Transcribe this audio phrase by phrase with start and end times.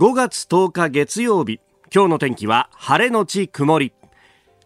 [0.00, 1.60] 5月10日月曜日
[1.94, 3.92] 今日の天気は晴れのち曇り。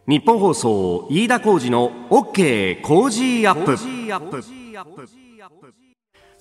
[0.06, 3.76] 日本放送飯田浩二の OK 工事アップ。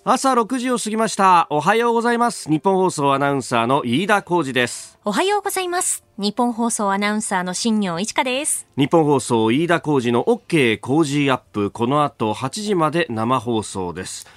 [0.03, 1.47] 朝6時を過ぎました。
[1.49, 2.47] おはようございます。
[2.51, 4.99] 日本放送アナウンサーの飯田浩二です。
[5.03, 6.03] おはようございます。
[6.19, 8.67] 日本放送アナウンサーの新業一華です。
[8.77, 11.71] 日本放送飯田浩二の OK 工事アップ。
[11.71, 14.27] この後8時まで生放送です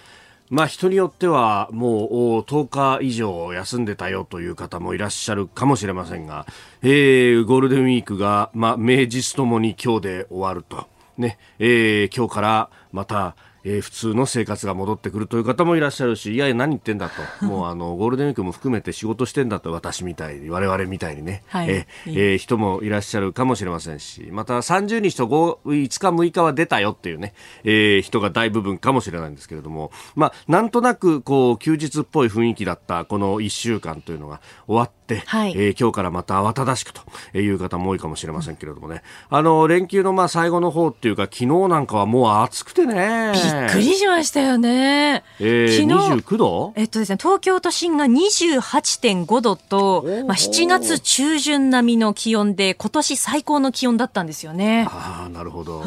[0.49, 6.47] まあ人によってはもう10日以上休んでたよという方もいらっしゃるかもしれませんが、
[6.83, 10.87] えー、ゴールデンウィークが、まあ、名実ともに今日で終わると。
[11.19, 27.35] ね、えー、今日からまた、えー、普通の生活が戻ってくるという方もいらっしゃるし、いやいや何言ってんだと、 もうあのゴールデンウィークも含めて仕事してんだと、私みたいに、我々みたいにね、はい、えー、えー、人もいらっしゃるかもしれませんし、また30日と5、5日、6日は出たよっていうね、
[27.65, 34.96] えー、人が大部分かもしれないんですけれども、まあ、なんとなくこう休日っぽい雰囲気だったこの1週間というのが終わって、
[35.27, 37.03] はい、えー、今日からまた慌ただしくと
[37.39, 43.33] いう方も多いかもしれませんけれどもね、あの連休のまあ最後の方っていうか、昨日なんかはもう暑くてね。
[43.35, 44.47] びっくりしました。
[44.47, 45.25] よね。
[45.41, 46.73] えー、昨日29度？
[46.77, 54.87] えっとですね、東京都心が28.5度と、まあ、7月中旬並みの気温で、今年最高の気温だったんですよね。
[54.89, 55.83] ああ、なるほど。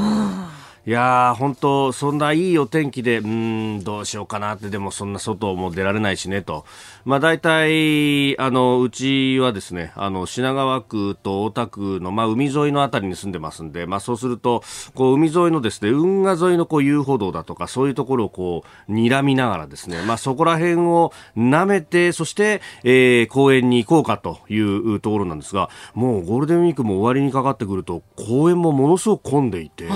[0.85, 6.66] いやー、本当、そんないいお天気で、うん、どうしようかなって、でもそんな外も出られないしねと。
[7.03, 14.63] まあ大体、あの、うちはですね、あの、品川区と大田区の、まあ海沿いのあたりに住んでますんで、まあそうすると、
[14.95, 29.89] こう海沿いのですね、運河沿いのこう遊歩道だとか、そういうところをこう、睨みながらですね、まあそこら辺を舐めて、そして、えー、公園に行こうかというところなんですが、もうゴールデンウィークも終わりにかかってくると、公園もものすごく混んでいて、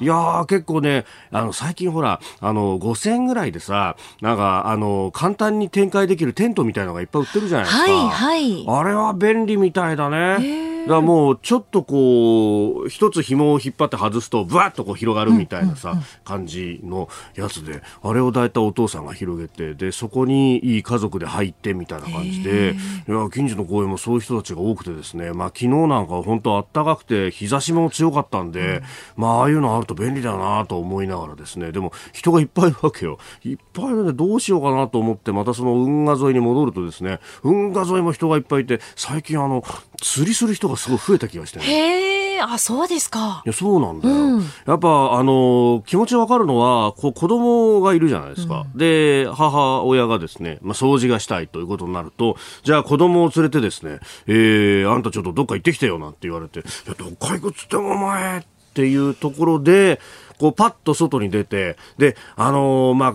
[0.00, 7.92] いやー、結構ね、あの、最近ほら、あの、5000円ぐらいでさ、なんか、あの、簡単に展開できるテントみたいのがいっぱい売ってるじゃないですか。
[7.92, 8.64] はいはい。
[8.68, 10.77] あれは便利みたいだね。
[10.86, 22.74] だもうちょっとこう一つ紐を引っ張って外すとぶわっとこう広がるみたいなさ、感じのやつであれを大体お父さんが広げてでそこにいい家族で入ってみたいな感じで
[23.08, 28.82] いや近所の公園もそういう人たちが多くてですね、まあ、昨日なんか本当あったかくて日差しも強かったんで、うん、
[29.16, 33.18] まあああいうのあると便利だなと思いながらですねでも人がいっぱいいるわけよ。
[33.44, 39.62] いっぱいいるんでどうしようかなと思ってまたその運河沿いに戻るとですね運河沿いも人がいっぱいいて最近あの
[40.00, 43.42] 釣りする人がすごい増えた気がして、へえ、あ、そうですか。
[43.44, 44.14] いや、そうなんだよ。
[44.14, 48.66] うん、やっぱ、あの、気持ちわかるのは、こう、子供がいるじゃないですか。
[48.72, 58.42] うん、で、母親がですね、まあ、掃除がしたいということになると、じゃあ子供を連れてですね、えー、あんたちょっとどっか行ってきてよなんて言われて、いや、どっか行くっつってもお前っ
[58.74, 60.00] ていうところで、
[60.38, 63.14] こう、パッと外に出て、で、あのー、まあ、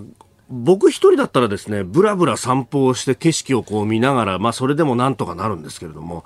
[0.49, 6.25] 僕一人だったらですね、ぶらぶら散歩をして景色をこう見ながら、まあそれでもなんとかなるんですけれども、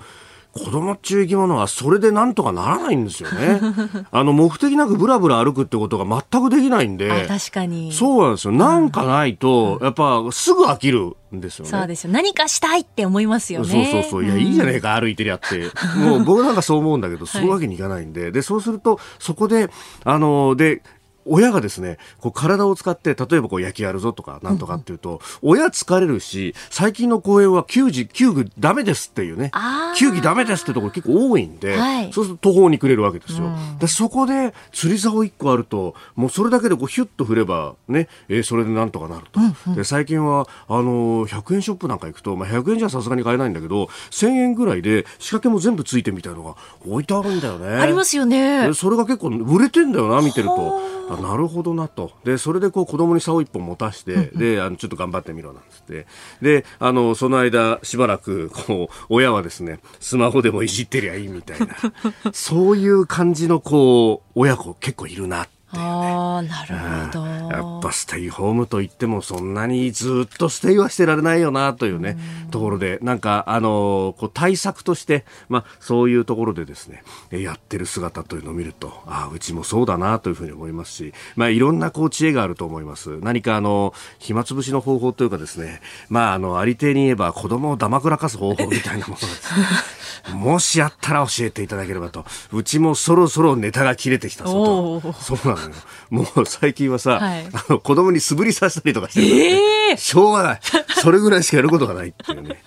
[0.58, 3.62] 子供っちゅう生き物はそれでなんとかならないんですよね。
[4.12, 7.28] あの目的なくブラブラ歩くってことが全くできないんで。
[7.28, 7.92] 確かに。
[7.92, 8.54] そうなんですよ。
[8.54, 11.72] なんかないと、やっぱすぐ飽きるんですよね。
[11.72, 12.14] そうですよ。
[12.14, 13.68] 何かしたいって思いますよね。
[13.68, 14.26] そうそうそう。
[14.26, 15.72] いや、いいじゃねえか、歩いてりゃって。
[15.98, 18.32] もう僕なんかそう思うんだけど、 そういうわけにいかないんで。
[18.32, 19.70] で、そうすると、そこで、
[20.04, 20.82] あの、で、
[21.30, 29.52] 親がですね、こう体を使って、例えばこう野球やるぞとか、なんとかっていうと、うん、親疲れるし、最近の公園は球児、球具ダメですっていうね、
[29.98, 33.48] 球技ダメですってところ結構多いんで、はい、そうすると途方に暮れるわけですよ。
[33.48, 39.40] うん、で、そこで釣り竿1個あると、もうそれだけでこうヒュッと振れば、ね、えー、それでなんとかなると。
[39.40, 46.56] うんうん、で、最近は、あのー、100円ショップなんか行くと、まあ、100円じゃさすがに買えないんだけど、1000円ぐらいで仕掛けも全部ついてみたいのが
[46.86, 47.78] 置いてあるんだよね。
[47.78, 48.74] ありますよね。
[48.74, 50.98] それが結構売れてんだよな、見てると。
[51.22, 52.12] なるほどなと。
[52.24, 56.08] でそれでこう子供に竿一本持たして、であのちょっと頑張ってみろなんつって。
[56.42, 61.68] であのその間しばらくこう親はですねスマホでもいじってりゃいいみたいな。
[62.34, 66.78] そういう感じのこう親子結構いるなああ、なる
[67.12, 67.28] ほど。
[67.28, 72.18] やっぱステイホームといってもそんなにずっとステイはしてられないよなというね、
[72.48, 83.20] うところで、なんか、あのこう対策として、まあ、そういうところでですね、やってる姿というのを見ると、ああ、うちもそうだなというふうに思いますし、まあ、いろんなこう知恵があると思います。
[83.20, 89.66] 何かあの、暇つぶしの方法というかですね、まあ、あの、ありていに言えば子供をだまくらかす方法みたいなものがですね、
[90.34, 92.26] もしあったら教えていただければと。
[92.52, 95.14] うちもそろそろネタが切れてきたぞと。
[95.14, 95.76] そうなのよ。
[96.10, 100.60] もう最近はさ、はい、あの子供に素振りさせたりとかしてるからね、えー、しょうがない。
[101.02, 102.62] それぐらいしかやることがないっていうね。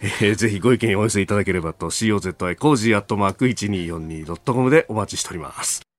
[0.20, 5.93] えー、ぜひご意見お寄せいただければと COZY cozy アットマーク 1242.com でお待ちしております。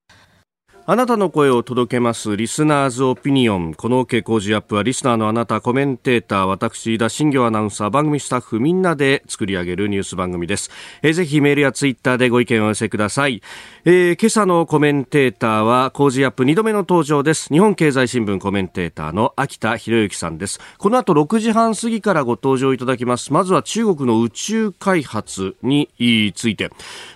[0.87, 3.73] あなたの声を届けますリスナーズオピニオン。
[3.73, 10.69] この OK 工事アップはリスナーのあなた、コメンテーター、私、田新行アナウンサー、番組スタッフみんなで作り上げるニュース番組です。
[11.01, 13.41] えー、ぜひメールやツイッターでご意見をお寄せください。
[13.85, 17.51] えー、今朝のコメンテーターは Cozy up 2度目の登場です。
[17.51, 20.59] 日本経済新聞コメンテーターの秋田浩之さんです。
[20.77, 23.33] この後6時半過ぎからご登場いただきます。
[23.33, 25.89] まずは中国の宇宙開発に
[26.35, 26.69] ついて。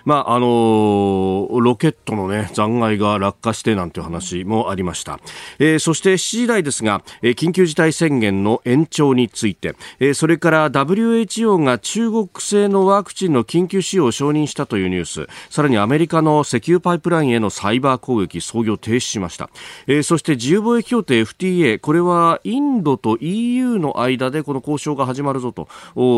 [0.04, 5.20] まあ、あのー、ロケットのね、残骸が落下ししてなんていう話もありました、
[5.58, 19.50] えー、そして7時台ですが、えー、緊急事態宣言の延長について、えー、それから WHO が中国製のワクチンの緊急使用を承認したというニュースさらにアメリカの石油パイプラインへのサイバー攻撃操業停止しました、
[19.86, 25.68] え、そして自由貿易協定 FTA これはインドと EU の間でこの交渉が始まるぞと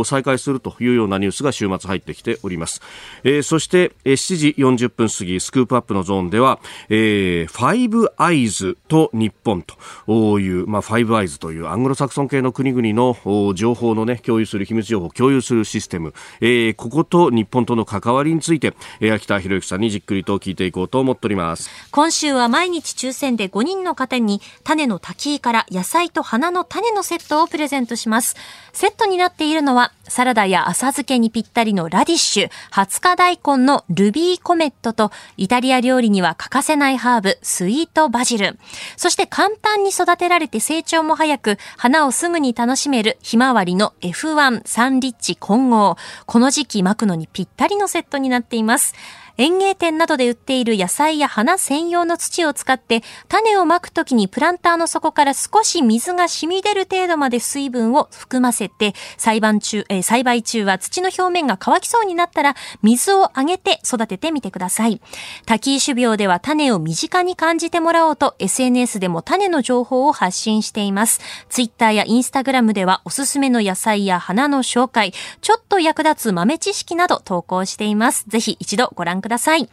[0.04, 2.80] 再開するというようなニュースが週末入ってきております、
[3.24, 21.70] え、そして7時40分過ぎスクープアップのゾーンでは、えー、ファイブアイズと日本という、まあ、ファイブアイズというアングロサクソン系の国々の情報のね、共有する、秘密情報を共有するシステム、えー、ここと日本との関わりについて、えー、秋田博之さんにじっくりと聞いていこうと思っております。
[21.90, 28.36] 今週は毎日抽選で5人の方に、種の滝から野菜と花の種のセットをプレゼントします。
[28.72, 38.58] セットになっているのは、サラダや浅漬けにぴったりのラディッシュ、20日大根のルビーコメットと、イタリア料理には欠かせないハーブ、スイートバジル。
[38.98, 45.96] そして簡単に育てられて成長も早く、花をすぐに楽しめるひまわりの F1 サンリッチ混合。
[46.26, 48.94] この時期巻くのにぴったりのセットになっています。
[49.38, 65.00] 園芸店などで売っている野菜や花専用の土を使って種をまくときにプランターの底から少し水が染み出る程度まで水分を含ませて栽培中、えー、栽培中は土の表面が乾きそうになったら水をあげて育ててみてください。
[65.46, 71.20] タキイ種苗では種を身近に感じてもらおうと SNS でも種の情報を発信しています。
[71.48, 78.24] Twitter や Instagram ではおすすめの野菜や花の紹介、ちょっと役立つ豆知識など投稿しています。
[78.28, 79.31] ぜひ一度ご覧ください。
[79.32, 79.68] ださい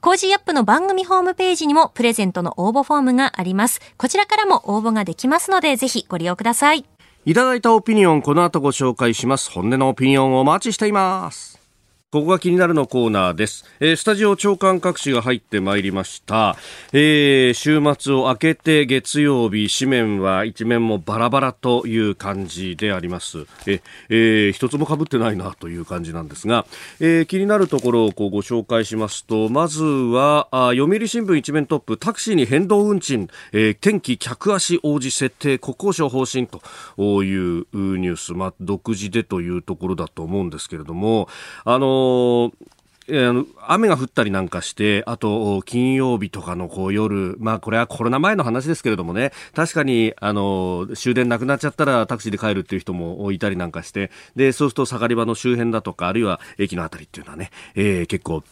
[0.00, 3.80] Cozy up の番組ホームページにもプレゼントの応募フォームがあります。
[3.98, 6.86] こちらからも応募ができますので、ぜひご利用ください。
[7.26, 9.50] いただいたオピニオン、この後ご紹介します。
[9.50, 11.59] 本音のオピニオンをお待ちしています。
[12.12, 13.64] ここが気になるのコーナーです。
[13.78, 16.56] えー、スタジオ長官各紙が入ってまいりました。
[16.92, 23.46] えー、週末を明けて月曜日、紙面は一面もバラバラという感じであります。
[23.68, 26.66] え、えー、一つも被ってないなという感じなんですが、
[26.98, 36.60] えー、気になるところをこうご紹介しますと、まずは、あ読売新聞一面トップ、タクシーに変動運賃、えー、天気客足応じ設定、国交省方針と
[37.22, 41.28] いうニュース、まあ、独自でというところだと思うんですけれども、
[41.64, 41.99] あの
[43.10, 58.42] の雨が降ったりなんかして、あと、金曜日とかのこう夜、まあこれはコロナ前の話ですけれどもね、確かに、あの、終電なくなっちゃったらタクシーで帰るっていう人もいたりなんかして、で、そうすると下がり場の周辺だとか、あるいは駅の辺りっていうのはね、えー、結構、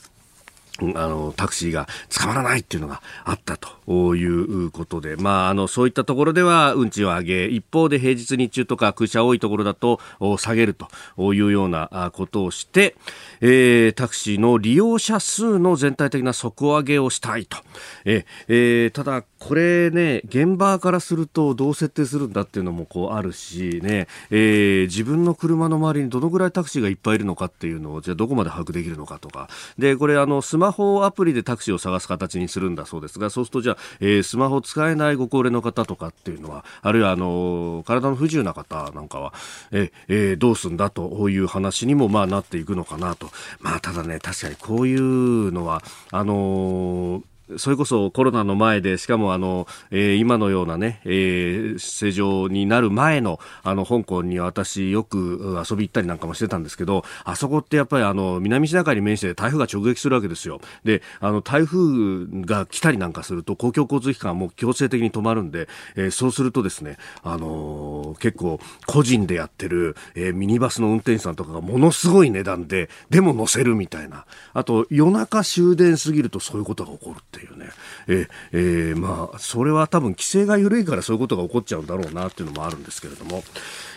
[0.81, 10.01] あの、タクシーが捕まらないっていうのがあったということで、まあ、あの、そういったところでは運賃を上げ、一方で平日日中とか空車多いところだと
[10.39, 12.95] 下げるというようなことをして、
[13.41, 17.59] えー、タクシーの利用者数の全体的な底上げをしたいと。
[18.05, 29.49] えー、ただ、これね、現場からするとどう設定するんだっていうのもこうあるしね、えー、自分の車の周りにどのぐらいタクシーがいっぱいいるのかっていうのを、じゃあどこまで把握できるのかとか。
[29.79, 39.33] で、これあの、スマホアプリでタクシーを探す形にするんだそうですが、そうするとじゃあ、えー、スマホ使えないご高齢の方とかっていうのは、あるいはあの、体の不自由な方なんかは、
[39.73, 43.31] ええー、どうすんだという話にもまあなっていくのかなと。
[43.61, 47.23] まあただね、確かにこういうのは、あのー
[47.57, 60.61] それこそコロナの前で、しかもあの、えー、今のようなね、えー、正常になる前の、あの、香港に私よく遊び行ったりなんかもしてたんですけど、あそこってやっぱりあの、南シナ海に面して台風が直撃するわけですよ。
[60.85, 74.27] で、あの、台風が来たりなんかすると、公共交通機関はもう強制的に止まるんで、えー、そうするとですね、あのー、結構、個人でやってる、えー、ミニバスの運転手さんとかがものすごい値段で、でも乗せるみたいな。
[74.53, 77.67] あと、夜中終電過ぎるとそういうことが起こるってっていうね、
[78.09, 83.45] ええー、まあ、それは多分規制が緩いからそういうことが起こっちゃうんだろうなっていうのもあるんですけれども、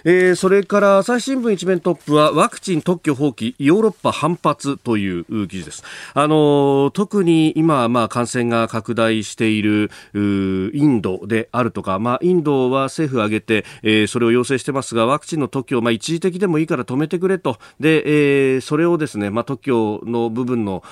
[0.04, 5.84] えー、それから朝日新聞一面トップはワクチン特許放棄ヨーロッパ反発という記事です。
[6.14, 17.58] あの特に今、まあ、感染が拡大しているインドであるとか、まあ、インドは政府挙げて、えー、それを要請してますがワクチンの特許を、まあ、一時的でもいいから止めてくれと。
[17.80, 20.84] で、えー、それをですね、まあ、特許の部分の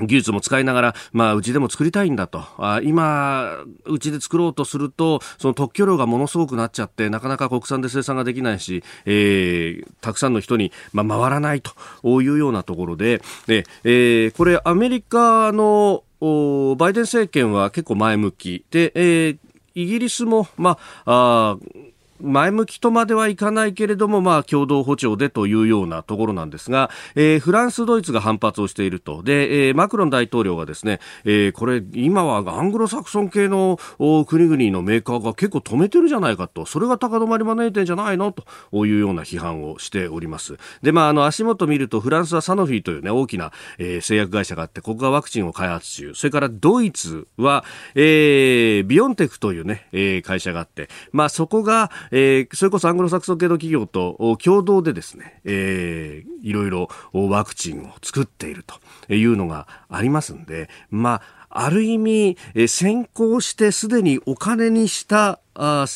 [0.00, 2.44] 技術も使いながら、まあ、うちでも作りたいんだと。
[2.56, 19.38] あ今、うちで作ろうとすると、その特許量がものすごくなっちゃって、なかなか国産で生産ができないし、えー、たくさんの人に、まあ、回らないというようなところで、でえー、これ、アメリカのバイデン政権は結構前向きで、えー、
[19.74, 21.91] イギリスも、まあ、あ
[22.22, 29.22] 前向きとまではいかないけれども、まあ、共同歩調でというようなところなんですが、えー、フランス、ドイツが反発をしていると。
[29.22, 33.78] で、えー、マクロン大統領がですね、えー、これ、今はアングロサクソン系の
[34.26, 40.56] 国々のメーカーが結構止めてるじゃないかと、それが高止まり招いてんじゃないのというような批判をしております。
[40.82, 46.14] で、まあ、あの、足元見ると、フランスはサノフィーというね、大きな、えー、製薬会社があって、ここがワクチンを開発中。
[46.14, 47.64] それからドイツは、
[47.94, 58.64] えー、ビオンテクというね、えー、会社があって、まあ、そこが、えー、それこそアングロサクソン系の企業と共同でですね、えー、いろいろワクチンを作っている
[59.08, 65.86] というのがありますんで、まあ、ある意味、え先行してすでにお金にしたあ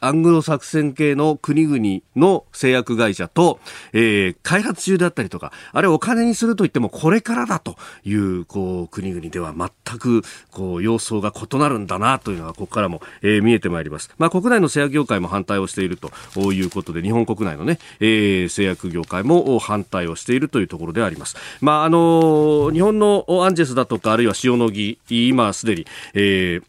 [0.00, 3.60] アングロ作戦系の国々の製薬会社と、
[3.92, 14.10] えー、開発中であったりとか、あれお金にすると言ってもこれからだという、こう、国々では全く、こう、様相が異なるんだなというのが、ここからも、えー、見えてまいります。
[14.18, 16.10] まあ、国内の製薬業界も反対をしていると
[16.52, 21.36] いうことで、日本国内のね、えー、製薬業界も反対をしているというところであります。
[21.60, 26.64] まあ、あの日本のアンジェスだとか、あるいは塩野義、今すでに、えー、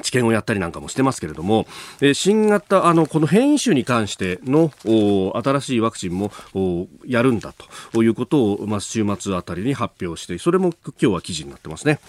[0.00, 1.66] 治験をやったりなんかもしてますけれども、
[2.00, 4.72] え新型、あの、この変異種に関しての
[5.44, 6.32] 新しいワクチンも
[7.06, 7.52] やるんだ
[7.92, 12.00] ということを、まあ、週末あたりに発表して、それも今日は記事になってますね。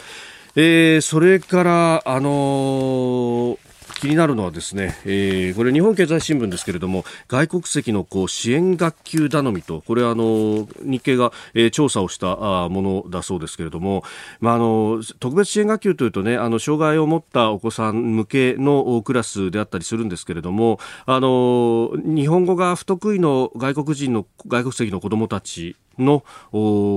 [0.55, 14.03] えー、それから、あのー気になるのはですね、えー、これ日本経済新聞ですけれども外国籍のこう支援学級頼みとこれあの日経が、えー、調査をしたあものだそうですけれども、
[14.39, 26.23] まあ、あの特別支援学級というとねあの障害を持ったお子さん向けのクラスであったりするんですけれどもあの日本語が不得意の外国人の外国籍の子どもたちの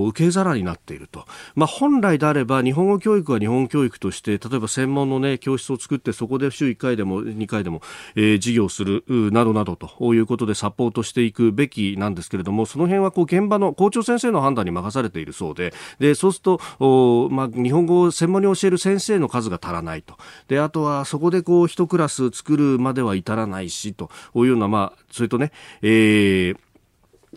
[0.09, 7.83] 受け皿になっていると、まあ、本来であれば日本語教育は日本教育として例えば専門の、ね、教室を作ってそこで週1回でも2回でも、
[8.15, 20.17] えー、授業するなどなどということでサポートしていくべきなんですけれどもその辺はこう現場の校長先生の判断に任されているそうででそうすると、まあ、日本語を専門に教える先生の数が足らないと。
[20.49, 26.66] であとはそこでこう一クラス作るまでは至らないしというような、まあ、それとね、えー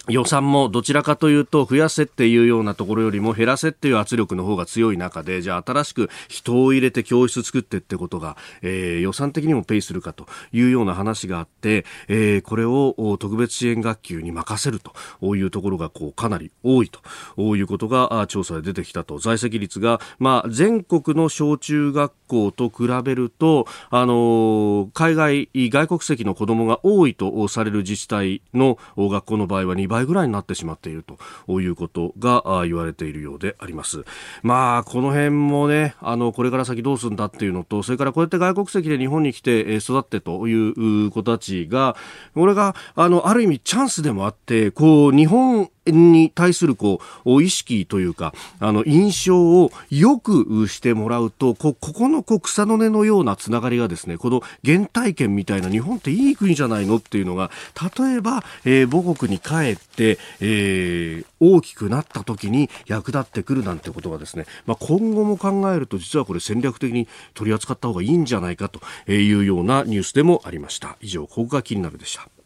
[0.07, 16.89] 予算もどちらかというと増やせっていうようなところよりも減らせっていう圧力の方が強い中でじゃあ新しく人を入れて教室作ってってことが、えー、予算的にもペイするかというような話があって、えー、これを特別支援学級に任せるというところがこうかなり多い
[17.35, 19.19] ということが調査で出てきたと。
[19.19, 34.05] 在籍率が、まあ、全国の小中学校と比べると、あの海外外国籍の子どもが多いとされる自治体の学校の場合は2倍ぐらいになってしまっているということが言われているようであります。
[34.43, 41.95] まあ、この辺もね、あの、これから先どうするんだっていうのと、それからこうやって外国籍で日本に来て育ってという子たちが、
[42.33, 57.51] これが、あの、ある意味チャンスでもあって、こう、日本に対するこう意識というかあの印象をよくしてもらうとここのこう草の根のようなつながりがですねこの原体験みたいな日本っていい国じゃないのっていうのが
[57.97, 68.79] 例えば、えー、母国に帰って、えー、大きくなった時に役立ってくるなんてことがですね、まあ、今後も考えると実はこれ戦略的に取り扱った方がいいんじゃないかと
[69.11, 70.97] いうようなニュースでもありました。
[71.01, 72.38] 以上ここが気になるでした。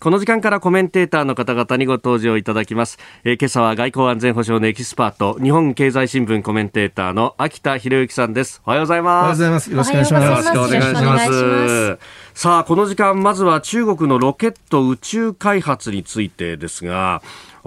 [0.00, 2.98] この時間からコメンテーターの方々にご登場いただきます。
[3.24, 8.62] えー、今朝は外交安全保障のエキスパート、日本経済新聞コメンテーターの秋田博之さんです。
[8.64, 9.12] おはようございます。
[9.12, 9.70] おはようございます。
[9.72, 10.24] よろしくお願いします。
[10.24, 11.98] よろしくお願いします。
[12.34, 17.20] さあ、この時間、まずは中国のロケット宇宙開発についてですが、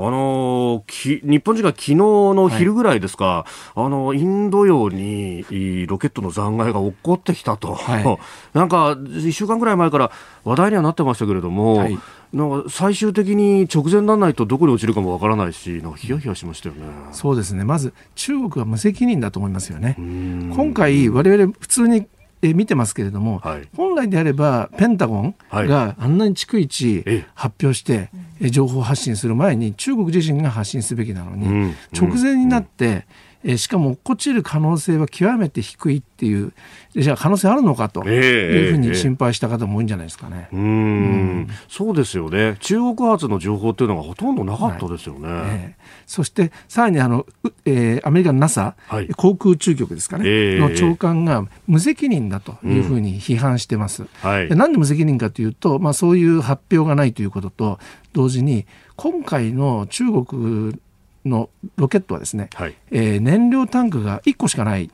[0.07, 3.45] あのー、日本時間昨日の昼ぐらいですか、は
[3.77, 5.43] い、あのインド洋に
[5.87, 8.19] ロケットの残骸が落っこってきたと、はい、
[8.57, 10.11] なんか1週間ぐらい前から
[10.43, 11.99] 話題にはなってましたけれども、はい、
[12.33, 16.81] なんか最終的に直前にならないとどこに落ちるかもわからないし、なんかヒヤヒヤしましたよね。
[17.11, 17.63] そうですね。
[17.63, 19.95] まず中国は無責任だと思いますよね。
[19.97, 22.07] 今回我々普通に
[22.41, 27.03] え見てますけれども、はい、本来であればペンタゴンがあんなに逐一
[27.35, 33.05] 発表して、え情報発信する前に中国自身が発信すべきなのに、うん、直前になって、
[33.43, 36.53] えー、しかも落っこちる可能性は極めて低いっていう
[36.95, 40.49] じゃあ可能性あるのかというふうに心配した方も多いんじゃないですかね。
[40.51, 42.57] えー、うん、そうですよね。
[42.59, 45.27] 中国発の情報っていうのがほとんどなかったですよね。
[45.27, 45.41] はい。
[45.49, 47.25] えー、そしてさらにあの、
[47.65, 54.03] えー、アメリカの NASA、はい、航空宇宙局ですかね、えー、の長官が無責任だというふうに批判してます。
[54.03, 57.79] うんはい、なんで無責任かというと、まあ、そういう発表がないということと
[58.13, 58.65] 同時に
[58.97, 60.79] 今回の中国
[61.25, 64.89] のロケットはですね、はい、えー、燃料タンクが1個しかない。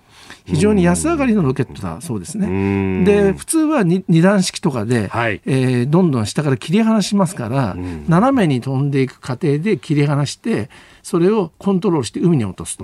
[0.45, 3.05] 非常に安上がりのロケットだそうですね。
[3.05, 7.75] で普通は 2, 2段式とかで、はい、えー、どんどん下から切り離しますから、
[8.07, 10.69] 斜めに飛んでいく過程で切り離して
[11.01, 12.83] それをコントロールして海に落とすと。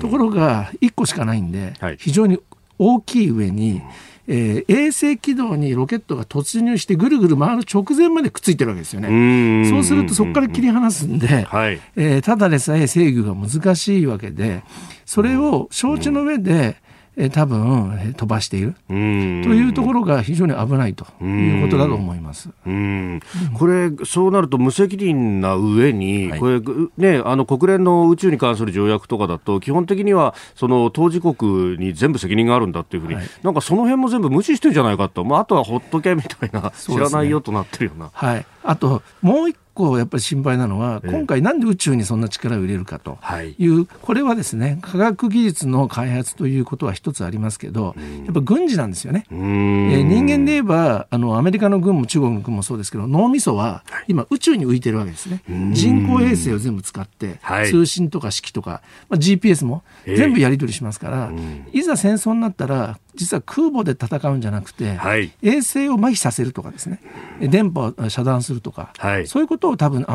[0.00, 2.38] ところが1個しかないんで、はい、非常に
[2.78, 3.82] 大きい上に、
[4.30, 9.68] えー、衛星軌道にロケットが突入してぐるぐる回る直前までくっついてるわけですよね。
[9.70, 14.62] そうするとそこから切り離すんで、はい、えー、ただでさえ制御が難しいわけで
[15.06, 16.76] それを承知の上で、
[17.20, 18.76] え多分飛ばしている。
[18.86, 22.48] というところが非常に危ないということだと思います。
[22.64, 23.20] うん。
[23.58, 26.60] これそうなると無責任な上に、はい、これ
[26.96, 38.10] ねあの国連の宇宙に関する条約とかだと基本的にはその当事国に全部責任があるんだっていうふうに、はい、なんかその辺も全部無視してるんじゃないかと、まああとはほっとけみたいな、知らないよとなってるような。
[38.12, 38.46] はい。
[38.62, 43.18] あともう一構やっぱり心配なのは、今回なんで宇宙にそんな力を入れるかと
[43.58, 47.94] いう、これはですね科学技術の開発ということは一つありますけど、
[48.24, 49.24] やっぱ軍事なんですよね。
[49.30, 55.42] えー、人間で言えばあのアメリカの軍も中国の軍もそうですけど脳みそは今宇宙に浮いてるわけですね。
[55.72, 57.38] 人工衛星を全部使って、
[57.70, 61.32] 通信とか指揮とか、まあ、GPS も全部やり取りしますから、
[61.72, 67.00] いざ戦争になったら実は空母で戦うんじゃなくて、はい、衛星を麻痺させるとかですね。
[67.40, 70.06] 電波を遮断するとか、はい、そういうことを多分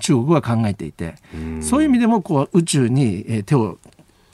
[0.00, 1.16] 中国は考えていて
[1.60, 3.78] そういう意味でもこう宇宙に手を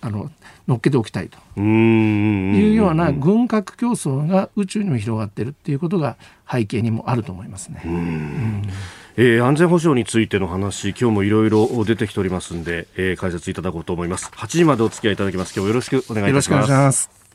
[0.01, 0.31] あの
[0.69, 1.39] 乗っけておきたいと。
[1.61, 6.17] いうような軍拡競争が宇宙にも広がっているっていうことが
[6.51, 7.83] 背景にもあると思いますね。
[9.17, 14.31] えー、安全保障についての話、今日もいろいろ出てきておりますんで、えー、解説いただこうと思います。
[14.37, 15.55] 8時までお付き合いいただきます。
[15.57, 17.28] 今日よろしくお願いいたします。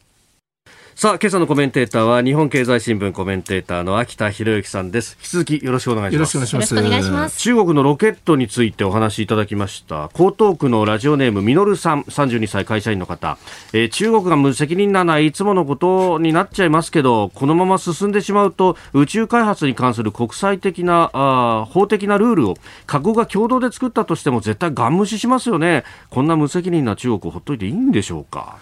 [0.95, 5.17] さあ、今朝のコメンテーターは日本経済新聞コメンテーターの秋田博之さんです。
[5.19, 6.35] 引き続きよろしくお願いします。
[6.37, 7.39] よろしくお願いします。
[7.39, 10.11] 中国のロケットについてお話しいただきました。
[10.13, 13.39] 江東区のラジオネームみのるさん、32歳会社員の方、
[13.73, 22.53] えー、中国が無責任なのはいつものことになっちゃいますけど、このまま進んでしまうと宇宙開発に関する国際的なあ法的なルールを
[22.85, 25.83] 各国が共同で作ったとしても絶対ガン無視しますよね。
[26.11, 28.57] こんな無責任な中国をほっといていいんでしょうか？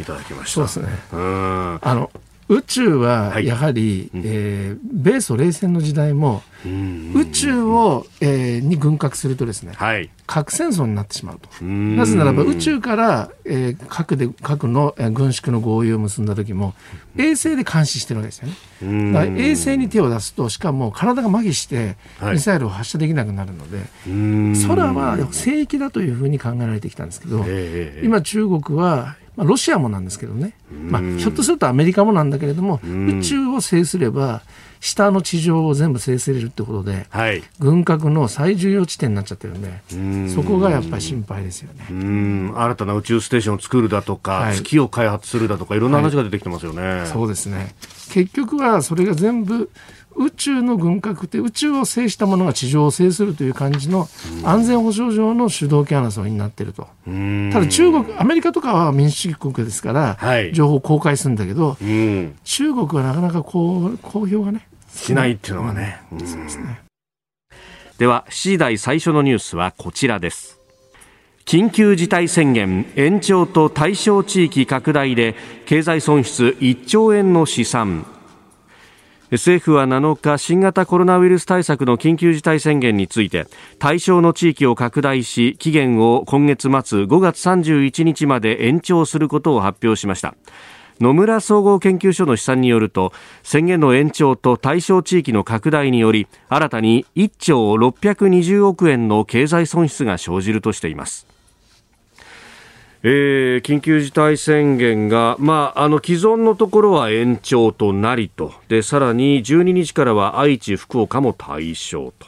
[0.00, 0.66] いただきました。
[0.68, 0.98] そうですね。
[1.12, 2.10] あの
[2.50, 6.42] 宇宙はやはり、はい、えー、米ソ冷戦の時代も
[7.14, 11.64] 宇宙を、えー、に軍拡するとですね、はい、核戦争になってしまうと。
[11.64, 16.74] なぜならば宇宙から、えー、核で核の、えー、軍縮の合意を結んだ時も
[17.16, 19.12] 衛星で監視してるわけですよね。
[19.12, 27.44] だから衛星に手を出すとしかも体が麻痺してミサイルを発射できなくなるので、はい、空は聖域だというふうに考えられてきたんですけど、
[28.02, 34.42] 今中国はまあ、ロシアもなんですけどね、まあ、ひょっとするとアメリカもなんだけれども、宇宙を制すれば、
[34.80, 40.30] 下の地上を全部制せれるってことで、はい、軍拡の最重要地点になっちゃってるんで、ん。
[40.30, 41.84] そこがやっぱり心配ですよね。
[42.54, 46.82] 新たな宇宙ステーションを作るだとか、はい、月を開発するだとか、いろんな話が出てきてますよね。
[46.82, 47.74] はい、そうですね。
[48.10, 49.70] 結局はそれが全部
[50.16, 54.08] 宇宙の軍拡って宇宙を制したものが地上を制するという感じの
[54.44, 56.88] 安全保障上の主導権争いになっていると。
[57.52, 61.76] ただ中国アメリカとかは民主主義国ですから、はい、情報を公開するんだけど
[62.44, 66.80] 中国はなかなかこう公表がねしないっていうのがね、うん、そうですね。
[67.98, 70.60] では7時台最初のニュースはこちらです。
[71.44, 75.34] 緊急事態宣言延長と対象地域拡大で
[75.66, 78.06] 経済損失1兆円の試算
[79.36, 83.46] 政府は7日新型コロナウイルス対策の緊急事態宣言について
[83.78, 86.70] 対象の地域を拡大し期限を今月末
[87.04, 90.34] 5月31日まで延長することを発表しました。
[91.00, 93.12] 野村総合研究所の試算によると
[93.42, 101.26] 宣言の延長と対象地域の拡大により新たに1兆620億円の経済損失が生じるとしています。
[103.02, 108.52] えー、緊急事態宣言が、まあ、あの既存のところは延長となりと。
[108.68, 112.26] でさらに12日からは愛知、福岡も対象と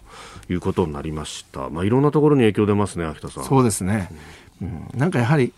[0.50, 3.44] いうことになりました、まあ、いろんなところに影響出ますね、秋田さん。
[3.44, 4.08] そうですね、
[4.62, 5.52] うん、なんかやはり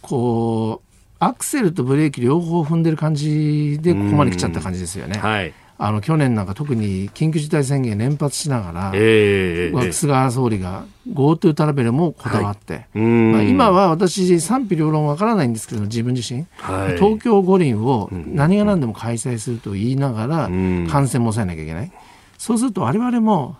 [0.00, 5.18] こうアクセルとブレーキ両方踏んでる感じでここまで来ちゃった感じですよね。
[5.18, 20.36] はいあの去年なんか特に緊急事態宣言連発しながら、えー、菅総理が GoTo トラベルもこだわって、はい、まあ、今は私賛否両論わからないんですけど自分自身、はい、東京五輪を何が何でも開催すると言いながら
[20.90, 21.90] 感染も抑えなきゃいけない。
[22.36, 23.56] そうすると我々も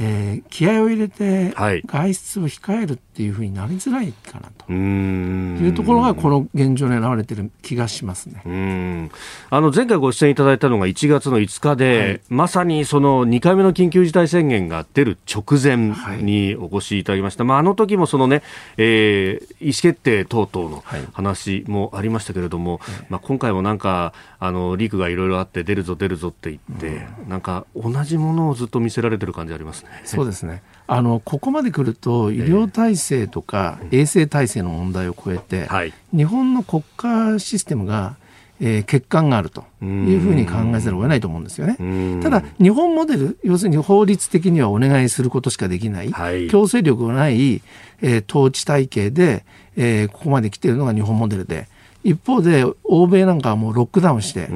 [0.00, 1.52] えー、気合を入れて
[1.86, 4.72] 外出を控えるっていうふうになりづらいかなと。
[4.72, 9.10] いうところがこの現状に現れてる気がしますね。
[9.50, 18.42] あの前回ご出演いただいたのが1月の5日で、はい、まさにその2回目の緊急事態宣言が出る直前にお越しいただきました、はい、まあ、あの時もそのね、
[18.76, 29.87] えー、意思決定等々の話もありましたけれども、はい、まあ、今回もなんかあのリークがいろいろあって出るぞ出るぞって言って、なんか同じものをずっと見せられてる感じありますね。
[30.04, 30.62] そうですね。
[30.86, 38.16] あのここまで来ると医療体制とか衛生体制の問題を超えて、はい、日本の国家システムが
[38.60, 42.20] えー、欠陥があるというふうに考えざるを得ないと思うんですよね。
[42.22, 47.62] ただ、日本モデル、要するに法律的にはお願いすることしかできない、はい、強制力がない、
[48.02, 49.44] えー、統治体系で、
[49.76, 51.68] えー、ここまで来ているのが日本モデルで、
[52.08, 54.48] 一方で欧米なんかはもうロックダウンして、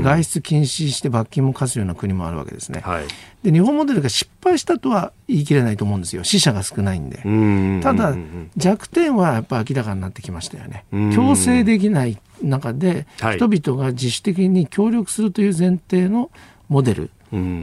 [0.00, 3.04] 外出禁止して罰金も課すような国もあるわけですね、はい、
[3.42, 6.24] で日本モデルが失敗したとは言い切れないと思うんですよ。
[6.24, 7.18] 死者が少ないんで。
[7.82, 8.16] ただ
[8.56, 10.84] 弱点はやっぱ明らかになってきましたよね。
[11.14, 16.30] 強制できない中で、人々が自主的に協力するという前提の
[16.68, 17.10] モデル。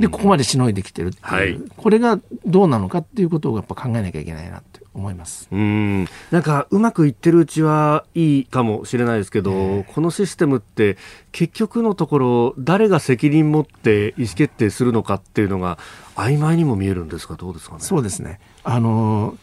[0.01, 5.47] でここまでしのいできてるっていう、はい、これがどうなのかっていうことをやっぱ考えなきゃいけないなって思います。
[5.51, 6.05] うん。
[6.31, 10.97] なんかうまくいってるうちはいいかもしれないですけど、えー、このシステムって
[11.31, 15.77] 結局のところ誰が責任持って意思決定するのかっていうのが
[16.15, 17.81] 曖昧にも見えるんですがどうですかね？
[17.81, 18.39] そうですね。
[18.63, 19.37] あの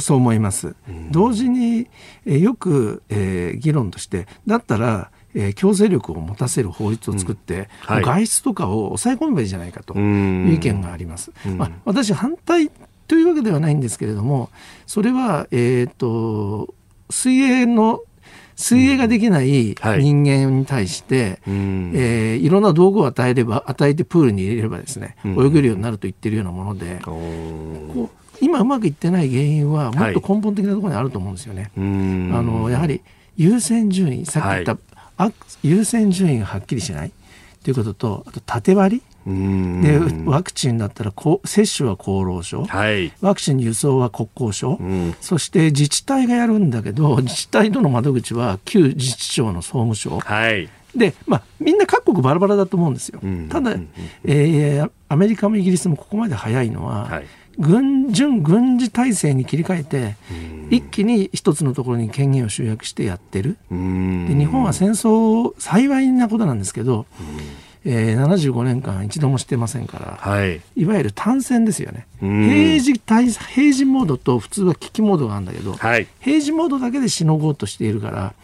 [0.00, 0.74] そう思います。
[1.10, 1.88] 同時に、
[2.24, 7.94] えよく、えー、議論としてだったらえー、強制力を持たせる法律を作って、うん。
[7.96, 11.32] はい、外出とかを抑え込めばいいじゃないかという意見があります。
[11.56, 12.70] まあ、私反対
[13.06, 14.50] というわけではないんですけれども
[14.86, 16.74] それは、えーと、
[17.10, 18.00] 水泳の
[18.56, 21.90] 水泳ができない人間に対して、うん。
[21.92, 31.62] はい、えー、いろんな道具を与えれば与えてプールに入れればですね、泳げるようになると言ってるようなもので、こう今うまくいってない原因はもっと根本的なところにあると思うんですよね。
[31.62, 33.02] はい、あのやはり
[33.36, 34.78] 優先順位さっき言った、
[35.16, 37.12] はい、優先順位がはっきりしない
[37.64, 41.12] ということとあと縦割りでワクチンだったら
[41.44, 50.18] 接種は厚労省、はい、ワクチン輸送は国交省、うん、そして自治体がやるんだけど自治体との窓口は旧自治庁の総務省。
[50.18, 50.68] はい。
[50.94, 53.20] で、まあ、みんな各国バラバラだと思うんですよ。
[53.48, 53.74] ただ、
[54.24, 57.26] えー、アメリカもイギリスもここまで早いのは、はい、
[57.58, 60.16] 軍準軍事体制に切り替えて、
[60.70, 63.56] 一気に一つのところに権限を集約してやってる。
[63.70, 67.06] で日本は戦争、幸いなことなんですけど、
[67.86, 78.34] えー、75年間一度もしてませんから、はい、いわゆる単線ですよね、平時平時モードと普通は危機モードがあるんだけど、はい、平時モードだけでしのごうとしているから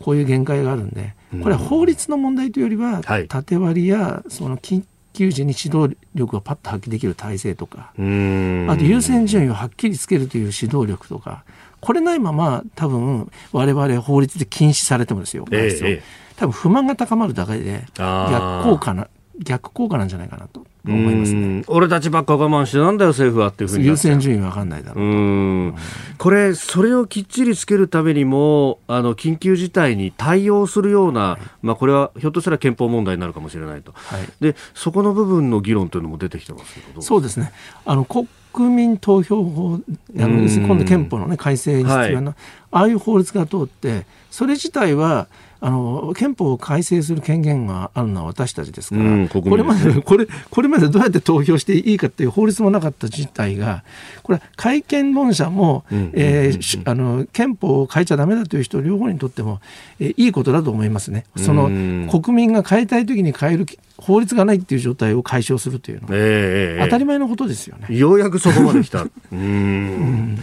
[0.00, 11.44] こういう限界があるんでこれは法律の問題というよりは、縦割りやその緊急時に指導力がパッと発揮できる体制とかあと優先順位をはっきりつけるという指導力とか
[11.80, 16.02] これないまま多分我々法律で禁止されてもですよ、ええ、
[16.40, 21.64] 多分不満が高まるだけで逆効果な逆効果なんじゃないかなと思いますね。
[21.66, 25.74] 俺たちばっか我慢してなんだよ政府はっていうふうに優先順位わかんないだろうう
[26.16, 37.52] これそれをきっちりつけるためにもあの緊急事態に対応するような、はい、まあこれはひょっとしたら憲法問題になるかもしれないと、はい、でそこの部分の議論というのも出てきてますけどそうですね。
[37.84, 38.26] あの国
[38.68, 39.78] 民投票法あ
[40.14, 42.36] の今度憲法の、ね、改正に必要な、はい、
[42.70, 45.28] ああいう法律が通ってそれ自体は
[45.60, 53.84] あの憲法を改正する権限があるのは私たちですから、うん、これまで これこれまでどうやって投票していいかっていう法律もなかった事態が
[54.22, 56.52] これは改憲論者も、え
[56.84, 59.60] あの憲法を変えちゃだめだという人両方にとっても、
[59.98, 61.24] えー、いいことだと思いますね。
[61.36, 61.68] その
[62.08, 63.66] 国民が変えたい時に変える
[63.98, 67.94] 法律がないっていう状態を解消するというのは、えー、当たり前のことですよね。
[67.94, 69.02] ようやくそこまで来た。
[69.32, 70.38] うん、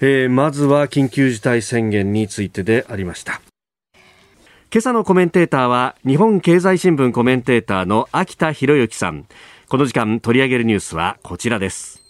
[0.00, 3.40] えー、まずは緊急事態宣言についてでありました。
[4.70, 9.24] 今朝のコメンテーターは日本経済新聞コメンテーターの秋田博之さん。
[9.66, 12.04] この時間取り上げるニュースはこちらです。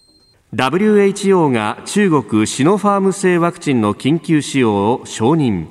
[0.53, 5.67] WHO が中国シノファーム製ワクチンの緊急使用を承認。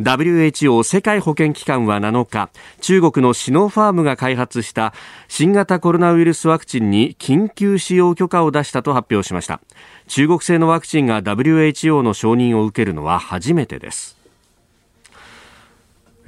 [0.00, 4.92] WHO 世界保健機関は7日中国のシノファームが開発した
[5.28, 9.60] 新型コロナウイルスワクチンに緊急使用許可を出したと発表しました。
[10.08, 14.17] 中国製のワクチンが WHO の承認を受けるのは初めてです。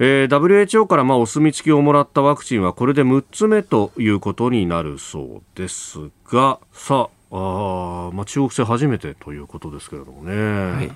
[0.03, 10.71] えー、WHO からまあお墨付きをもらったワクチンはこれで6つ目ということになるそうですがさああ、まあ、中国製初めてということですけれどもね。
[10.71, 10.91] はい、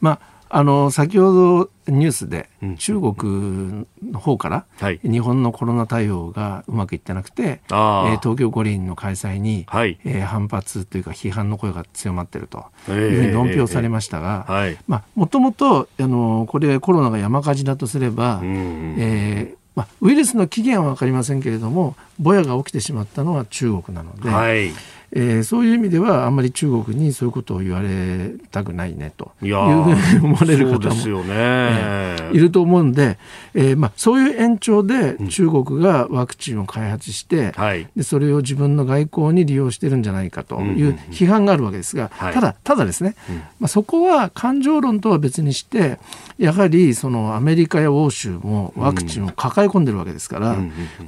[0.00, 4.66] まああの先ほどニュースで中国の方から
[5.02, 14.74] 日本のコロナ対応がうまくいってなくて、はい、えー、東京五輪の開催に、はい、えー、反発というか批判の声が強まっているというふうに論評されましたが
[15.14, 24.28] もともとこれコロナが山火事だとすれば、えーまあ、ウイルスの起源は分かりませんけれどもぼやが起きてしまったのは中国なので。
[24.28, 24.72] はい
[25.12, 29.32] えー、そういう意味ではあんまり中国にそういうことを言われたくないねと。
[29.42, 30.94] いうふうに思われる方も、
[31.24, 31.34] ね。
[31.34, 33.18] えー、いると思うんで、
[33.54, 45.98] えーまあ、そういう延長で中国がワクチンを開発して、うん、でそれを自分の外交に利用してるんじゃないかという批判があるわけですが、ただただですね、うん、まあ、そこは感情論とは別にして
[46.36, 50.56] やはりそのアメリカや欧州もワクチンを抱え込んでるわけですから、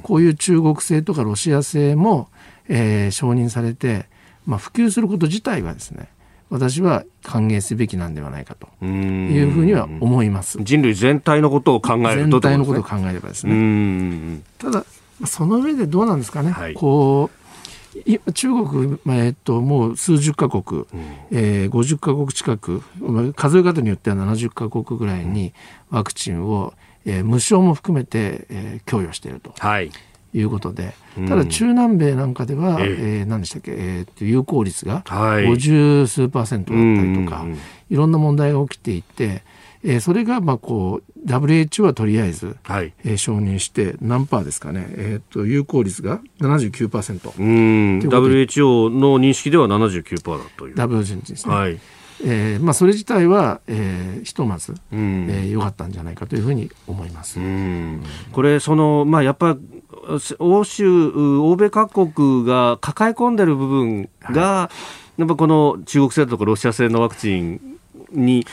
[0.01, 2.29] こういう中国製とかロシア製も
[2.67, 4.05] えー、承認されて、
[4.45, 6.09] まあ、普及すること自体はですね
[6.49, 8.67] 私は歓迎すべきなんではないかと。
[8.85, 10.59] いうふうには思います。
[10.61, 14.41] 人類全体のことを考えると、全体のことを考えればですね。
[14.57, 14.83] ただ
[15.25, 20.87] その上でどうなんですかね、はい、こう中国、まあ、えっと、もう数十か国、うん、
[21.31, 22.81] えー、50か国近く
[23.35, 25.53] 数え方によっては70か国ぐらいに
[25.89, 26.73] ワクチンを、
[27.05, 29.53] えー、無償も含めて、えー、供与していると。
[29.57, 29.91] はい
[30.33, 30.93] いうことで、
[31.27, 33.23] ただ中南米なんかでは、ええ。
[33.23, 37.55] ー、何でしたっけ、えー、有効率が50数パーセントだったりとか、はい、
[37.89, 39.43] いろんな問題が起きていて、
[39.83, 42.93] えー、それがまあこう WHO はとりあえず、はい。
[43.03, 47.99] えー、承認して何パーですかね、えー、と有効率が79%うん。
[47.99, 50.75] WHO の認識では79%だという。
[50.75, 51.79] WHO ですね、はい。
[52.23, 57.39] えーまあ、それ自体は、えー、ひとまず、うん、えー、よかったんじゃないかというふうに思います。
[58.31, 59.57] これその、まあ、やっぱ
[60.39, 64.71] 欧州、欧米各国が抱え込んでる部分が、は
[65.17, 67.79] い、やっぱこの中国製とかロシア製のワクチン
[68.11, 68.45] に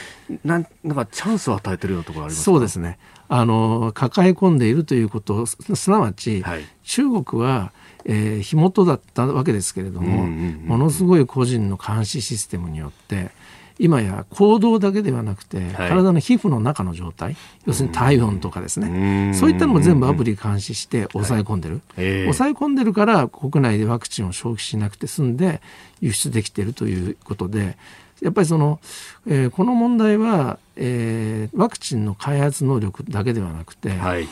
[0.44, 2.99] なんなんかチャンスを与えてるようなところありますそうですね。
[3.31, 7.73] あの抱え込んでいるということすなわち、はい、中国は
[8.11, 13.31] えー、火元だったわけですけれども、ものすごい個人の監視システムによって
[13.79, 17.37] 今や行動だけではなくて、はい、体の皮膚の中の状態
[17.67, 19.33] 要するに体温とかですね。
[19.35, 21.83] そういったのも全部アプリ監視して抑え込んでる、はい。
[21.99, 25.61] えー、抑え込んでるから国内でワクチンを消費しなくて済んで
[26.01, 27.77] 輸出できているということで
[28.21, 28.81] やっぱりその、
[29.27, 34.29] えー、この問題は、えー、ワクチンの開発能力だけではなくて、はい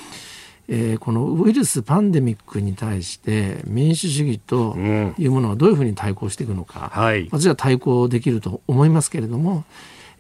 [0.68, 4.76] えー、このウイルスパンデミックに対して民主主義と
[5.18, 9.64] いうものはどういうふうに対抗していくのか、うんはい、私は対抗できると思いますけれども、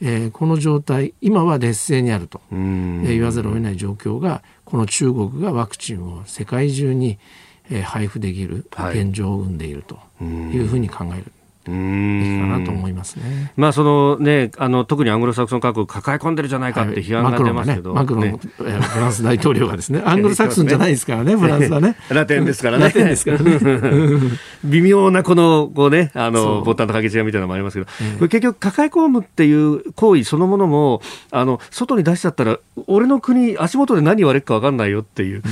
[0.00, 7.18] えー、この状態今は劣勢にあると、えー、言わざるを得ない状況がこの中国がワクチンを世界中に、
[7.70, 11.32] えー、配布できる現状を生んでいるというふうに考える。
[11.70, 13.52] べきかなと思いますね。
[13.56, 21.96] まあそのね、あの特にアングロサクソン各国抱え込んでるじゃないかって批判が出ますけど、はい、マクロンがね、マクロン、フランス大統領がですね、 アングロサクソンじゃないですからね、フランスはね。
[22.08, 22.84] ラテンですからね。
[22.84, 23.60] ラテンですからね。
[24.64, 27.90] 微妙なこのこうね、あのボタンと掛け違いみたいなのもありますけど、こ
[28.22, 35.36] れ結局抱え込むっていう行為そのものもあの外に出しちゃったら俺の国足元で何言われるか分かんないよっていう。
[35.36, 35.42] うん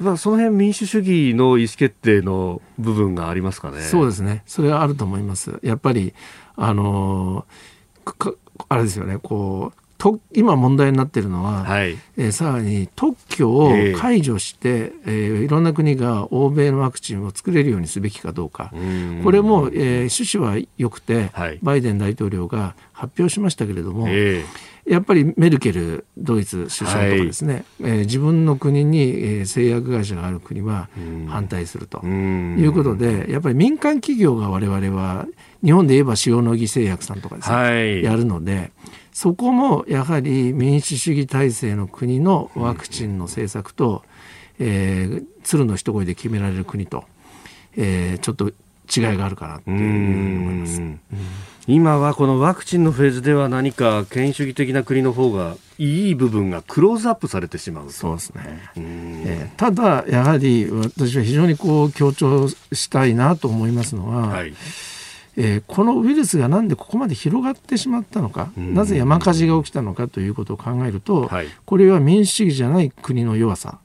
[0.00, 3.80] まあ、その辺民主主義の意思決定の部分がありますかね。
[3.82, 4.42] そうですね。
[4.46, 5.58] それはあると思います。
[5.62, 6.14] やっぱり、
[6.56, 7.46] あの
[8.68, 18.70] あれですよね、こう、と今問題になっているのは、はい、えー、さらに特許を解除して、えー、えー、いろんな国が欧米のワクチンを作れるようにすべきかどうか、
[19.22, 30.88] これも、えー、趣旨は良くて、はい、バイデン大統領が発表しましたけれども、えーやっぱりメルケルドイツ首相とかですね、はい、えー、自分の国に、えー、製薬会社がある国は
[31.28, 35.26] 反対するということで、やっぱり民間企業が我々は
[35.64, 38.72] 日本で言えば塩野義製薬さんとかですね、はい、やるので
[39.12, 44.02] そこもやはり民主主義体制の国のワクチンの政策と、
[44.58, 47.04] えー、鶴の一声で決められる国と、
[47.76, 48.48] えー、ちょっと
[48.94, 50.82] 違いがあるかなというふうに思います。
[51.66, 64.54] 今はこのワクチンのフェーズでは何か権威主義的な国の方がいい部分がクローズアップされてしまうそうですね、えー、ただやはり私は非常にこう強調したいなと思いますのは、はい。
[65.36, 73.78] えー、このウイルスがなんでここまで広がってしまったのか、なぜ山火事が起きたのかということを考えると、はい、これは民主主義じゃない国の弱さ、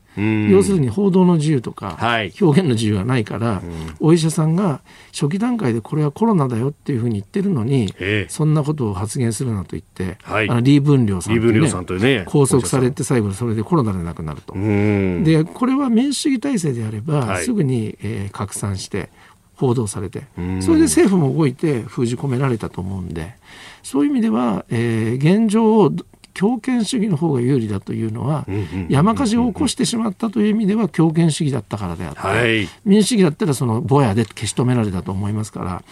[0.49, 1.97] 要するに報道の自由とか、
[2.41, 3.61] 表現の自由がないから、
[3.99, 7.93] お医者さんが初期段階でこれはコロナだよっていうふうに言ってるのに、
[8.27, 14.53] そんなことを発言するなと言って、はい、あの李文亮さんというね、拘束されて最後それでコロナで亡くなると。
[14.53, 19.09] でこれは民主主義体制であれば、すぐに、えー、拡散して
[19.55, 20.23] 報道されて
[20.61, 23.35] それで政府も動いて封じ込められたと思うんで
[23.83, 25.91] そういう意味では、えー、現状を
[26.39, 28.45] 強権主義の方が有利だというのは、
[28.87, 35.83] 山火事を起こしてしまったという意味では強権主義だったからであって、はい、民主主義だったらそのぼやで消し止められたと思いますから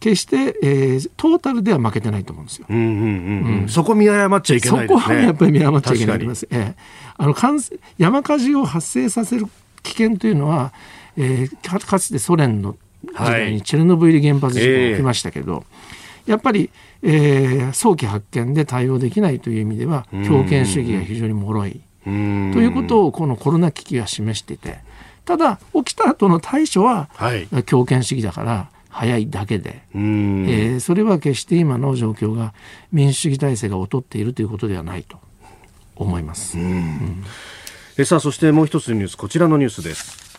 [0.00, 2.66] 決して、えー、トータルでは負けてないと思うんですよ。
[3.68, 6.46] そこ見誤っちゃいけない、ね、そこはやっぱり見誤っちゃいけないと思います。
[6.50, 6.74] えー、
[7.16, 7.34] あの
[7.96, 9.46] 山火事を発生させる
[9.82, 10.74] 危険というのは、
[11.16, 15.62] えー、かつてソ連の時代にチェルノブイリ原発事故が起きましたけど、はい
[16.26, 16.28] え。
[16.28, 16.68] ー、やっぱり、
[17.06, 21.80] えー、早期発見で対応できないという意味では強権主義が非常に脆い。
[22.04, 24.78] ということをこのコロナ危機は示していて
[25.24, 27.08] ただ起きた後の対処は
[27.64, 32.54] 強権主義だから早いだけで、えー、それは決して今の状況が
[32.92, 35.18] 民主主義体制が劣っているということではないと
[35.96, 36.58] 思います。
[36.58, 37.24] うん。
[37.98, 40.38] えさあそしてもう一つのニュースこちらのニュースです。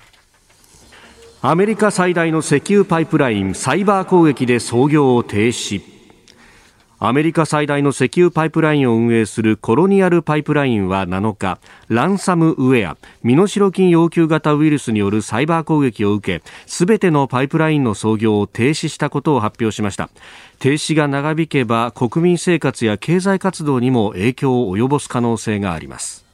[1.41, 5.94] アメリカ最大の石油パイプラインサイバー攻撃で操業を停止
[6.97, 20.10] アメリカ最大の石油パイプラインを運営するコロニアルパイプラインは7日ランサムウェア身代金要求型ウイルスによるサイバー攻撃を受けすべてのパイプラインの操業を停止したことを発表しました。
[20.60, 26.24] 停止が長引けば国民生活や経済活動にも影響を及ぼす可能性があります。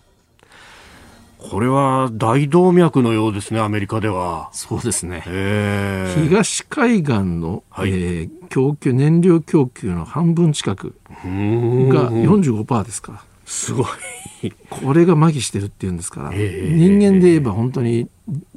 [1.50, 4.50] これは大動脈のようですね、アメリカでは。
[4.54, 5.24] そうですね。
[6.30, 13.14] 東海岸の、はい、えー、供給、燃料供給の半分近くが45%ですか。
[13.14, 13.24] ら。
[13.46, 13.84] すご
[14.44, 14.52] い。
[14.70, 18.08] これが麻痺してるっていうんですから、人間で言えば本当に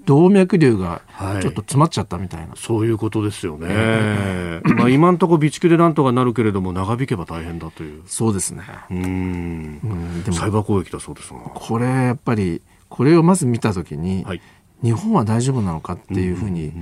[0.04, 1.02] 動脈瘤が
[1.40, 8.02] ちょっと詰まっちゃったみたいな、はい、そういうことですよね、まあ今のところ備蓄でなんとかなるけれども長引けば大変だという。
[8.06, 8.62] そうですね。
[8.90, 9.80] うん。
[10.22, 12.62] でもサイバー攻撃だそうですこれやっぱり
[12.94, 14.40] これをまず見た時に、はい、
[14.80, 16.72] 日本は大丈夫なのかっていうふうに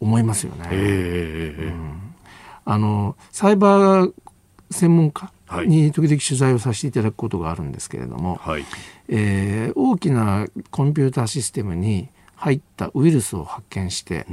[0.00, 1.72] 思いますよね。
[2.64, 4.12] あのサイバー
[4.72, 5.30] 専門家
[5.64, 8.64] に時々取材をさせていただくことがあるんですけれども、はい、
[9.08, 14.26] えー、大きなコンピューターシステムに入ったウイルスを発見して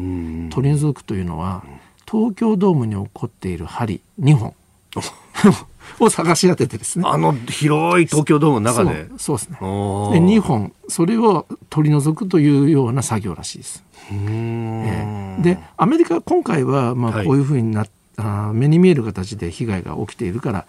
[0.49, 1.63] 取り除くというのは
[2.11, 4.55] 東京ドームに起こっている針2本
[5.99, 7.05] を探し当ててですね。
[7.07, 9.07] あの広い東京ドームの中で？
[9.17, 9.57] そうですね。
[9.59, 13.83] で、2本、それを取り除くというような作業らしいです。
[14.11, 20.65] えー、で、アメリカ、今回は、まあ、こういうふうになっ、はい、あ目に見える形で被害が起きているから、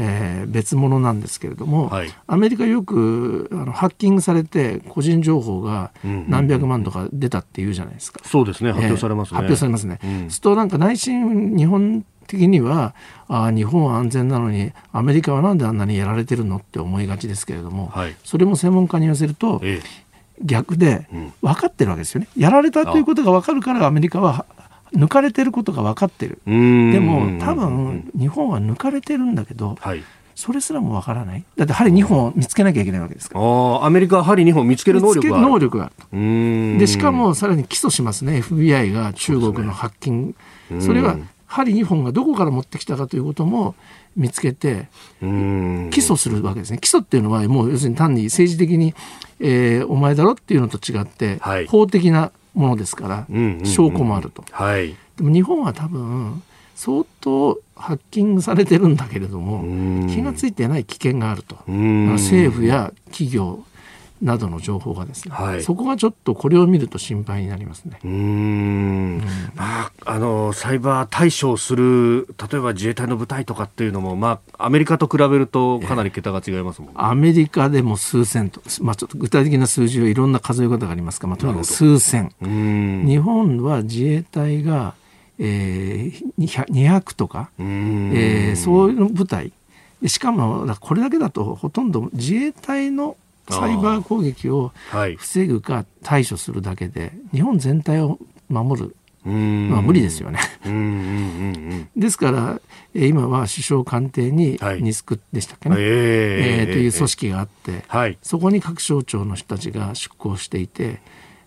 [0.00, 8.20] えー、別物なんですけれども、はい、アメリカよくあのハッキングされて個人情報が何百万とか出たっていうじゃないですか。
[8.24, 9.36] そうですね、発表されますね。
[9.36, 9.98] 発表されますね。
[10.04, 12.94] うん、するとなんか内心日本的には
[13.26, 21.08] あ日本は安全なのにアメリカはなんであんなにやられてるのって思いがちですけれども、はい、それも専門家に言わせると、ええ、逆で
[21.42, 22.28] 分かってるわけですよね。
[22.36, 24.46] やられたということが分かるからアメリカは
[24.94, 26.38] 抜かれてることが分かってる。
[26.46, 26.52] で
[27.00, 30.04] も多分日本は抜かれてるんだけど、はい
[30.38, 31.44] それすらもわからない。
[31.56, 33.44] だって針2本見つけなきゃいけないわけですから。
[33.44, 35.48] あアメリカは針2本見つける能力がある。
[35.48, 36.78] 能力がある。
[36.78, 38.38] で、しかもさらに起訴しますね。
[38.38, 40.36] FBI が中国のハッキン
[40.70, 40.80] グ。
[40.80, 41.16] それは
[41.48, 43.74] 針2本がどこから持ってきたかということも
[44.16, 44.88] 見つけて
[45.20, 46.78] 起訴するわけですね。
[46.78, 48.94] 起訴っていうのはもう要するに単に政治的に、
[49.40, 53.26] えー、お前だろっていうのと違って、はい、法的なものですから、
[53.64, 56.42] 証拠もあると、はい、でも日本は多分
[56.74, 59.62] 相当ハッキングされてるんだけれども
[60.08, 61.56] 気が付いてない危険があると。
[61.66, 63.64] 政府や企業
[64.22, 67.98] などの情報がですね、はい、そこがちょっとこれを見ると心配になりますね。
[68.04, 69.22] うん、
[69.54, 76.94] まあ、あのサイバー対処する例えば自衛隊の部隊とかっていうのも、まあ、アメリカと比べるとかなり桁が違いますもんね。
[76.96, 81.18] アメリカでも数千と、まあ、ちょっと具体的な数字はいろんな数え方があります。
[81.20, 82.32] が、まあ、とにかく数千。
[82.40, 84.94] 日本は自衛隊が、
[85.38, 89.52] えー、200とか、えー、そういう部隊。
[90.06, 93.16] しかもこれだけだとほとんど自衛隊の
[93.50, 94.72] サイバー攻撃を
[95.16, 98.96] 防ぐか対処するだけで、日本全体を守る。
[99.24, 100.38] まあ、無理ですよね。
[101.96, 102.60] ですから
[102.94, 111.00] 今は首相官邸にニスクでしたっけね、はい、えー、という組織があって、はい、そこに各省庁の人たちが出向していて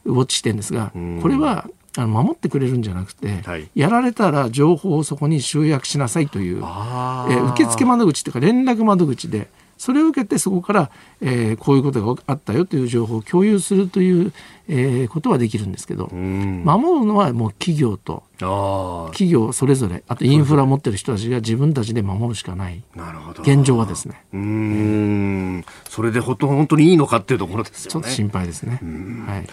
[0.06, 9.50] ウォッチしてるんですがこれはあの守ってくれるんじゃなくて、はい、やられたら情報をそこに集約しなさいという、えー、受付窓口というか連絡窓口で
[9.82, 10.92] それを受けてそこから、
[11.22, 14.32] えー、こういうことがあったよという情報を共有するという、
[14.68, 22.84] えー、ことはできるんですけど、守るのはもう企業と企業それぞれあとインフラを持ってる人たちが自分たちで守るしかない。
[22.96, 23.42] なるほど。
[23.42, 24.24] 現状はですね。
[24.32, 25.66] うん。
[25.90, 27.92] それで本当にいいのかっていうところですよね。
[27.92, 28.80] ちょっと心配ですね、
[29.26, 29.48] はい、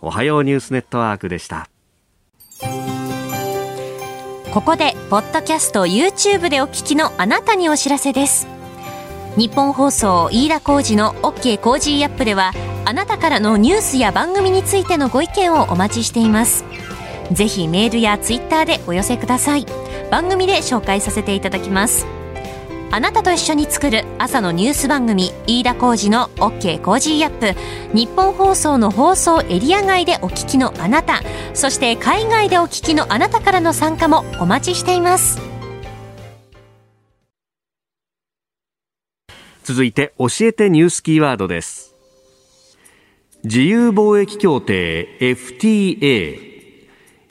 [0.00, 1.68] おはようニュースネットワークでした。
[4.52, 8.46] ここでポッドキャスト YouTube でお聞きのあなたにお知らせです
[9.36, 12.52] 日本放送飯田浩二の OK コージーアップでは
[12.84, 16.64] あなたからのニュースや番組についてのご意見をお待ちしています。
[17.32, 19.66] ぜひメールやツイッターでお寄せください。
[20.10, 22.06] 番組で紹介させていただきます。
[22.92, 27.58] あなたと一緒に作る朝のニュース番組飯田浩二の OK コージーアップ。
[27.92, 31.22] 日本放送の放送エリア外でお聞きのあなた
[31.54, 35.53] そして海外でお聞きのあなたからの参加もお待ちしています。
[39.64, 41.96] 続いて教えてニュースキーワードです。
[43.44, 46.54] 自由貿易協定 FTA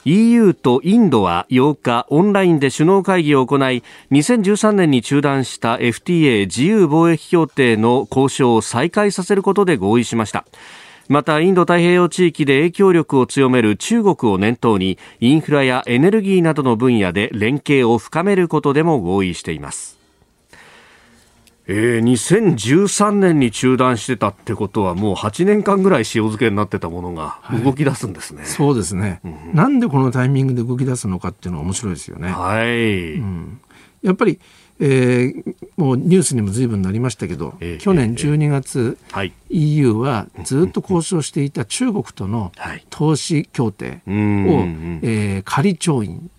[0.05, 10.45] EU とインドは8日オンラインで首脳会議を行い2013年に中断した FTA 自由貿易協定の交渉を再開させることで合意しました。
[11.09, 19.92] またインド太平洋地域で影響力を強める中国を念頭にインフラやエネルギーなどの分野で連携を深めることでも合意しています。
[21.65, 28.41] えー、2013年に中断してたってことは、もう8年間ぐらい塩漬けになってたものが動き出すんですね。
[28.41, 32.29] はい、そうですね、うん、なんでこのタイミングで動き出すのかっていうのは面白いですよね。
[32.29, 33.61] はい、うん、
[34.01, 34.39] やっぱり、
[34.79, 42.51] えー、もうニュースにも随分なりましたけど、えー、去年12月、えーはい、EU はずっと交渉していた中国との
[42.89, 46.29] 投資協定を、はい、えー、仮調印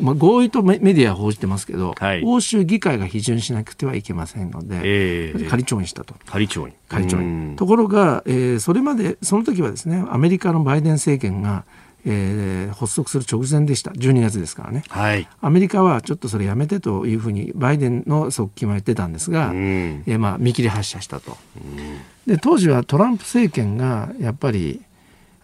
[0.00, 6.14] まあ、合意とメディアは報じてますけど、はい、欧州議会が批准しなくてはいけませんので、えー、仮調印したと。
[6.26, 6.74] 仮調印。
[6.88, 7.56] 仮調印。
[7.56, 11.64] ところが、えー、それまで、その時はですね、アメリカのバイデン政権が、
[12.06, 13.90] えー、発足する直前でした。
[13.90, 24.82] 12月ですからね、はい、アメリカはちょっとそれやめてというふうにバイデンの側近は言ってたんですが、うん、えー、まあ、見切り発車したと、うん、で当時はトランプ政権がやっぱり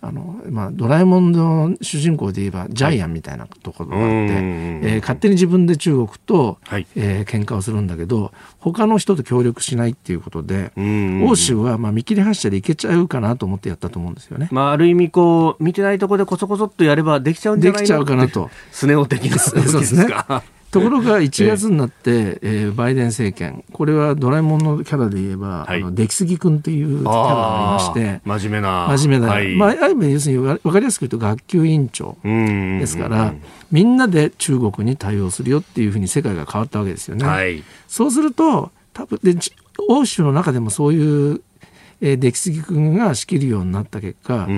[0.04, 10.72] あのまあ、ドラえもんの主人公で言えばジャイアンみたいなところがあって、はい、えー、勝手に自分で中国と、はい、えー、喧嘩をするんだけど他の人と協力しないっていうことで
[11.24, 14.48] 欧州はまあ見切り発車でいけちゃうかなと思ってやったと思うんですよね。
[14.50, 18.50] まあ、ある意味こう見てないところでこそこそっとやればできちゃうんじゃないできちゃうかなと。
[18.72, 20.08] スネ夫的なそうですね。
[20.72, 28.86] ところが1月になって、えー、えー、バイデン政権これはドラえもんのキャラで言えば、はい、あの出来すぎ君っていうキャラがありまして真面目な。
[28.96, 32.16] 真面目な、はい、まあ、ある意味要するに分かりやすく言うと学級委員長。
[32.22, 33.34] ですから
[33.70, 37.26] みんなで中国に対応するよっていうふうに世界が変わったわけですよね。
[37.26, 39.38] はい、そうすると多分で
[39.88, 41.42] 欧州の中でもそういう
[42.04, 44.48] えー、出来すぎ君が仕切るようになった結果、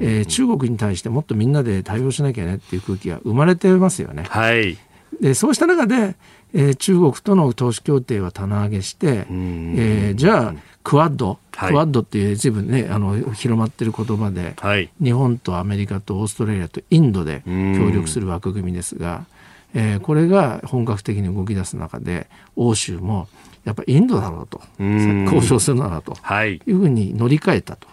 [0.00, 4.24] え中国に対してもっとみんなで対応しなきゃねっていう空気が生まれてますよね。
[4.26, 4.78] はい、
[5.20, 6.16] でそうした中で、
[6.52, 19.24] えー、中国との投資協定は棚上げして、えー、じゃあクワッド、はい、クワッドっていう随分ねあの広まってる言葉で、はい、日本とアメリカとオーストラリアとインドで協力する枠組みですが、
[19.72, 23.28] えー、これが本格的に動き出す中で欧州も
[23.64, 26.60] やっぱりインドだろうと交渉するならとい。
[26.66, 27.88] うふうに乗り換えたと。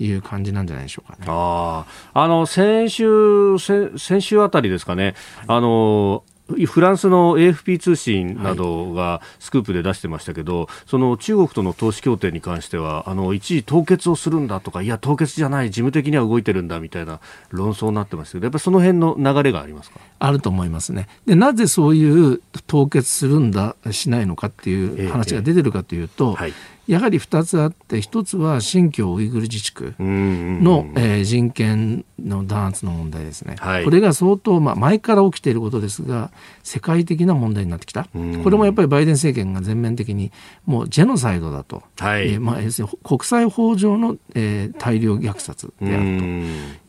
[0.00, 1.24] いう感じなんじゃないでしょうかね。
[1.26, 1.84] あ
[2.14, 5.14] あの先週先週あたりですかね、
[5.46, 6.22] あの
[6.66, 17.20] フランスの AFP 通信などがスクープで出してましたけど、はい、その中国との投資協定に関しては、あの一時凍結をするんだとか、いや、凍結じゃない、事務的には動いてるんだみたいな
[17.50, 20.00] 論争になってますけど、やっぱりその辺の流れがありますか？
[20.18, 21.08] あると思いますね。
[21.26, 26.52] で、なぜそういう凍結するんだ、しないのかっていう話が出てるかというと、ええはい
[26.88, 36.30] やはり2つあって1つは新疆ウイグル自治区の、えー、人権の弾圧の問題ですね、はい、これが相当、まあ、前から起きていることですが
[36.62, 38.04] 世界的な問題になってきた。
[38.04, 38.08] こ
[38.50, 40.32] れもやっぱりバイデン政権が全面的に
[40.64, 46.24] もうジェノサイドだと、はい、えー、まあ、要するに国際法上の、えー、大量虐殺であると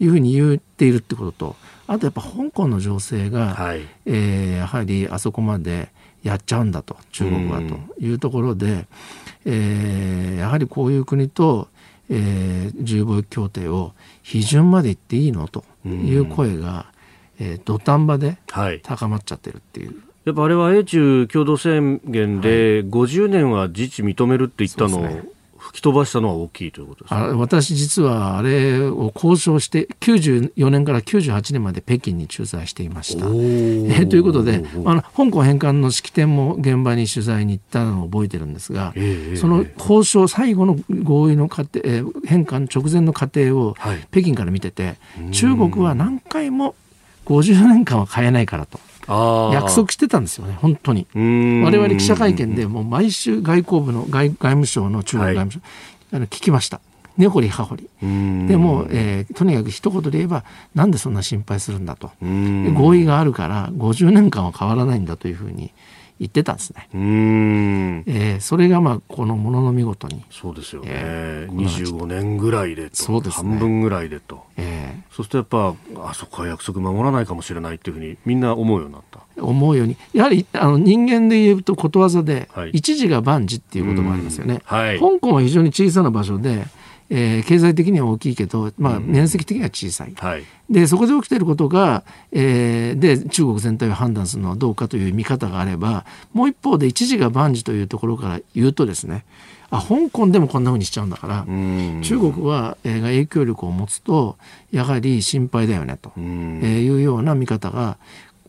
[0.03, 1.55] いうふうに言っているってことと
[1.87, 5.89] あとやっぱ香港の情勢が、はい、えー、やはりあそこまで
[6.23, 8.87] やっちゃうんだと中国はというところで、
[9.45, 11.69] えー、やはりこういう国と、
[12.09, 16.87] えー、自由貿易協定を批准まで行っていいのという声が、
[17.39, 18.37] えー、土壇場で
[18.83, 19.87] 高まっちゃってるっていう。
[19.87, 25.07] はいやっぱあれは英中共同宣言で50年は自治認めるって言ったのを
[25.69, 33.27] 吹き飛ばしたのは大きいということです、ね、私実はあれを交渉して94年から98年まで北京に駐在していました。
[33.27, 43.75] えー、ということであの香港返還の式典も現場に取材に行ったのを覚えてるんですが、えー、その交渉最後の合意の過程、えー、返還直前の過程を
[44.11, 44.91] 北京から見てて、は
[45.29, 46.73] い、中国は何回も
[47.25, 48.79] 50年間は変えないからと。
[49.53, 51.07] 約束してたんですよね、本当に。
[51.15, 56.81] 我々記者会見でもう毎週外交部の外外務省の中国外務省、はい、あの聞きました。
[57.17, 57.89] 根掘り葉掘り。
[58.47, 62.11] でも、えー、とにかく一言で言えば、なんでそんな心配するんだと。
[62.21, 65.71] 合意があるから50年間は変わらないんだというふうに
[66.19, 66.89] 言ってたんですね。
[66.93, 70.23] うん、えー、それがまあこのものの見事に。
[70.29, 70.87] そうですよね。
[70.91, 72.95] えー、25年ぐらいでと。
[72.97, 73.51] そうですね。
[73.51, 74.43] 半分ぐらいでと。
[74.57, 79.21] えー、そうするとやっぱ、あそこは約束守らないかもしれないっていうふうにみんな思うようになった。
[79.41, 79.95] 思うように。
[80.13, 84.61] やはりあの人間で言うとことわざで、はい、一時が万事っていうこともありますよね。
[84.65, 86.65] はい、香港は非常に小さな場所で、
[87.09, 99.25] えー、経済的には大きいけど、まあ、面積的には小さい、うんはい、でそこで起きていることが、えー、で中国全体を判断するのはどうかという見方があればもう一方で一時が万事というところから言うとですね
[99.71, 101.45] あ香港でもこんなふうにしちゃうんだから、
[102.01, 104.35] 中国は、えー、影響力を持つと
[104.71, 107.97] やはり心配だよねと、えー、いうような見方が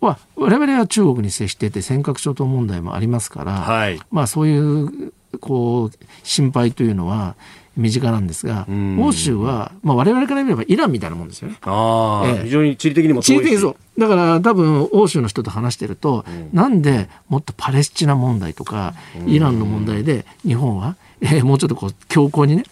[0.00, 7.36] 我々は中国に接していて尖閣諸島問題もありますから、はい、まあそういうこう心配というのは
[7.76, 8.66] 身近なんですが、
[8.98, 11.56] 欧州は、まあ、我々から見ればイランみたいなもんですよね。
[11.62, 13.76] あええ、非常に地理的にも地理的にそう。
[14.00, 18.94] だから多分欧州の人と話してると、うん、なんでもっとパレスチナ問題とか、
[19.26, 22.64] イランの問題で日本は、えー、もうちょっとこう強硬にね、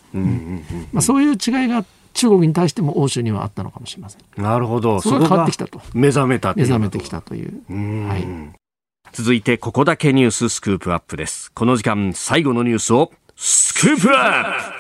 [0.93, 1.37] まあ、そういう違い
[1.69, 1.85] が
[2.15, 4.43] 中国に対しても欧州にはあったのかもしれません。
[4.43, 5.01] なるほど。
[5.01, 5.81] それが変わってきたと。
[5.95, 7.63] 目覚めた目覚めてきたという。
[7.71, 8.27] うはい。
[9.13, 11.53] 続いてここだけニューススクープアップです。
[11.53, 14.78] この時間最後のニュースをスクープアップ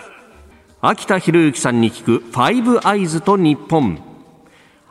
[0.81, 3.99] 秋田博之さんに聞くファイブアイズと日本。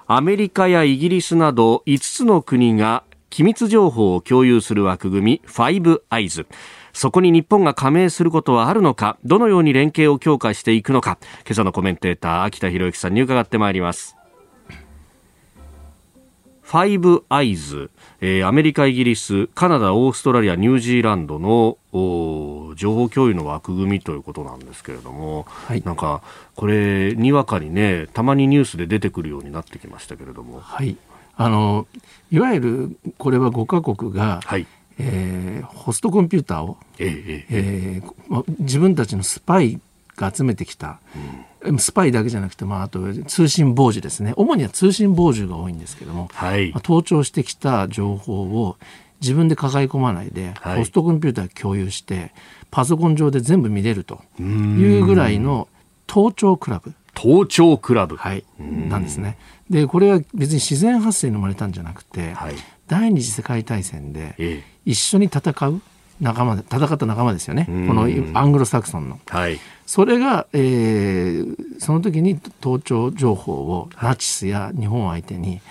[0.05, 6.45] アメリカやイギリスなど5つの国が機密情報を共有する枠組みファイブアイズ。
[6.91, 14.16] そこに日本が加盟することはあるのかどのように連携を強化していくのか今朝のコメンテーター秋田博之さんに伺ってまいります。
[16.67, 17.89] ファイブアイズ、
[18.19, 21.77] えー、アメリカ、イギリス、カナダ、オーストラリア、ニュージーランドの
[22.75, 26.21] 情報共有の枠組みということなんですけれども、はい、なんか
[26.57, 30.59] これ、にわかにね、たまにニュースで出てくるようになってきましたけれども。
[30.59, 30.97] はい、
[31.37, 31.87] あの
[32.31, 34.67] いわゆるこれは5か国が、はい。
[34.99, 39.79] えー、ホストコンピューターを、えええー、自分たちのスパイ
[40.17, 41.45] が集めてきた、うん、
[41.79, 44.33] スパイだけじゃなくて、まあ、あと通信傍受ですね。
[44.35, 46.71] 主には通信傍受が多いんですけども、はい。
[46.71, 48.77] まあ、盗聴してきた情報を
[49.21, 52.31] 自分で抱え込まないで、はい、ホストコンピューター共有して
[52.69, 55.67] パソコン上で全部見れるというぐらいの
[56.05, 56.93] 盗聴クラブ。
[57.13, 59.37] 盗聴クラブ、はい、なんですね。
[59.69, 62.55] でこれは別に自然発生に生まれたんじゃなくて、はい、
[62.87, 65.81] 第二次世界大戦で一緒に戦う
[66.19, 67.65] 仲間で戦った仲間ですよね。
[67.65, 68.03] この
[68.39, 69.19] アングロサクソンの。
[69.27, 75.61] はい、それが、えー、その時に盗聴情報をナチスや日本相手に、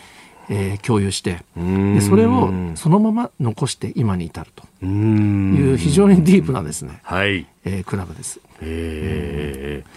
[0.48, 4.64] えー、共有してでそれをそのまま残して今に至ると。
[4.84, 7.46] いう非常にディープなですね、はい。
[7.64, 8.40] えー、クラブです。
[8.60, 9.90] えー。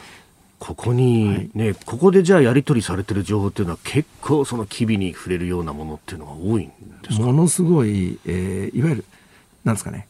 [0.58, 6.74] ここにね、はい、ここでじゃあやり取りされてる情報っていうのは結構その機微に触れるようなものっていうのが多いんで
[7.12, 7.24] すか？
[7.24, 9.06] ものすごい、えー、いわゆる
[9.64, 10.09] なんですかね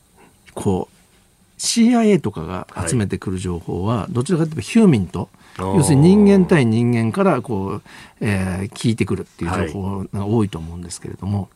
[0.64, 7.82] こう CIA とかが集めてくる情報は、どちらかというとヒューミンと要するに人間対人間からこう、
[8.22, 11.47] えー、聞いてくるっていう情報が多いと思うんですけれども、はい、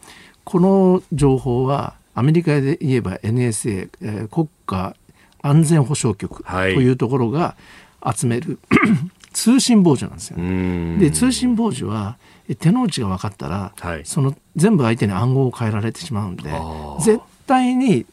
[0.43, 4.95] この情報はアメリカで言えば NSA、えー、国家
[5.41, 6.51] 安全保障局と
[6.82, 7.56] いうところが
[8.14, 8.80] 集める、はい、
[9.32, 10.97] 通信傍受なんですよ、ね。
[10.97, 12.18] で通信傍受は
[12.60, 16.51] 手の内が分かったら、はい、その全部相手に暗号を変えられてしまうんで
[16.99, 18.06] 絶対に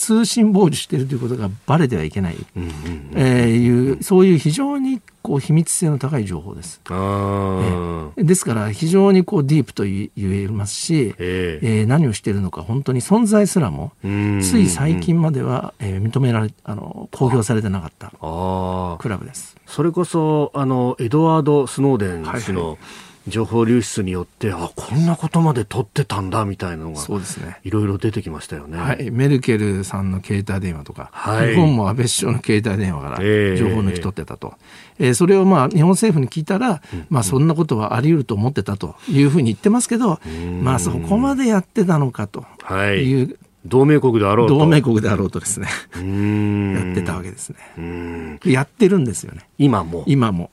[0.00, 2.70] 通信傍受しているということがばれてはいけない、うんうん、
[3.14, 6.80] えー、いうそういう非常にこう秘密性の高い情報です。
[6.86, 13.92] えー、ですから非常にこうディープと言えますし、えー、えー、何をしているのか本当に存在すらも
[14.40, 19.58] つい最近までは、えー、認められあの公表されてなかったクラブです。
[19.66, 27.58] それこそあのエドワード・スノーデン氏の、はいはい情報流出によってあこんなことまで取ってたんだみたいなのがそうですね。
[27.64, 34.54] いろいろ出てきましたよね、はい、メルケルさんの携帯電話とか、はい、日本も安倍首相の携帯電話から情報抜き取ってたと、
[34.98, 40.18] えー、えー、それをまあ日本政府に聞いたら、うん、まあ、そんなことはあり得ると思ってたというふうに言ってますけど、
[40.62, 42.44] まあ、そこまでやってたのかと
[42.74, 44.58] いう同盟国であろうと。
[44.58, 45.68] 同盟国であろうとですね。
[45.94, 48.38] やってたわけですね。
[48.44, 49.48] やってるんですよね。
[49.58, 50.04] 今も？
[50.06, 50.50] 今も。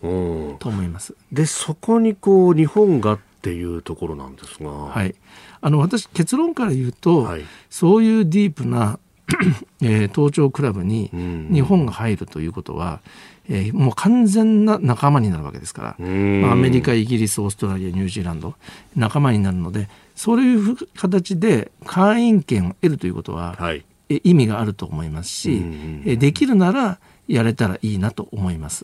[0.60, 1.16] と思います。
[1.32, 4.70] で、そこにこう、日本がっていうところなんですが。
[4.70, 5.16] はい。
[5.62, 9.00] あの、私、結論から言うと、はい、そういうディープな
[9.82, 11.10] えー、東京クラブに
[11.52, 13.02] 日本が入るということは、
[13.50, 18.56] えー、もう完全な仲間になるわけですから、まあ、アメリカ、イギリス、オーストラリア、ニュージーランド、
[18.96, 25.64] 仲間になるので、そういう形で会員権を得るということは、はい、意味があると思いますし、
[26.06, 28.84] えできるならやれたらいいなと思います。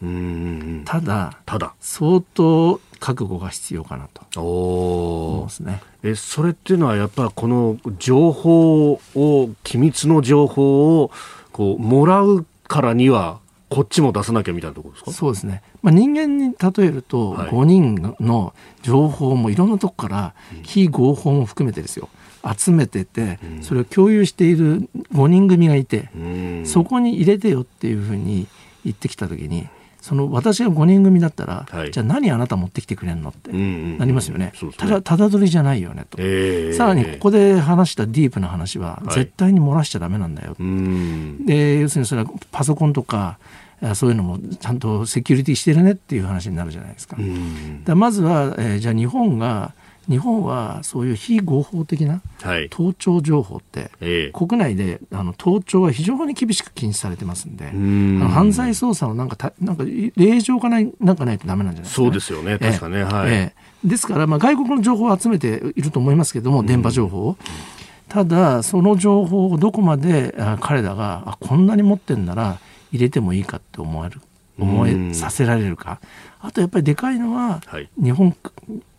[0.86, 1.74] ただ、ただ。
[1.80, 4.22] 相当覚悟が必要かなと。
[4.40, 5.82] 思いますね。
[6.04, 11.12] えそれっていうのはやっぱこの情報を機密の情報を
[11.52, 13.40] こうもらうからには
[13.74, 15.12] こっちも出さなきゃみたいなところですか？
[15.12, 22.10] そうですね、まあ、人間に例えると、5人の情報もいろんなとこから非合法も含めてですよ。
[22.58, 26.10] 集めててそれを共有している5人組がいて、
[26.66, 28.48] そこに入れてよっていうふうに
[28.84, 29.70] 言ってきた時に
[30.02, 34.52] その私が5人組だったら、はい、じゃあ何あなた持ってきてくれんのってなりますよね。
[34.76, 43.40] ただただ取りじゃないよねと、えー、さらにここで話したディープな話は絶対に漏らしちゃだめなんだよ、はい、で要するにそれはパソコンとか
[43.96, 47.18] そういうのもちゃんとセキュリティしてるねっていう話になるじゃないですか。
[47.84, 49.74] だまずは、えー、じゃあ日本が
[50.10, 52.22] 日本はそういう非合法的な
[52.70, 58.20] 盗聴情報って、はい国内であの盗聴は非常に厳しく禁止されてますんで、ん。
[58.20, 63.04] 犯罪捜査のなんかたなんか令状がないなんかないとだめなんじゃないですか、ね、そうですよね、確かね。
[63.04, 67.38] はい、えー、ですから、まあ、外国の情報を集めていると思いますけれども、電波情報を。
[68.10, 72.60] ただ、その情報をどこまで彼らがあこんなに持ってんなら
[72.94, 74.22] 入れてもいいかって思える
[74.60, 76.00] 思えさせられるか、
[76.40, 78.36] あとやっぱりでかいのは、はい、日本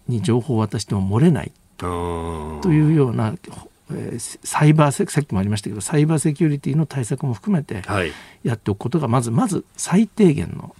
[0.08, 1.52] に情報を渡しても漏れない。
[1.78, 3.34] というような、
[3.90, 7.82] えー、サイバーさっきもありましたけどサイバーセキュリティの対策も含めて
[8.42, 10.74] やっておくことがまずまず最低限の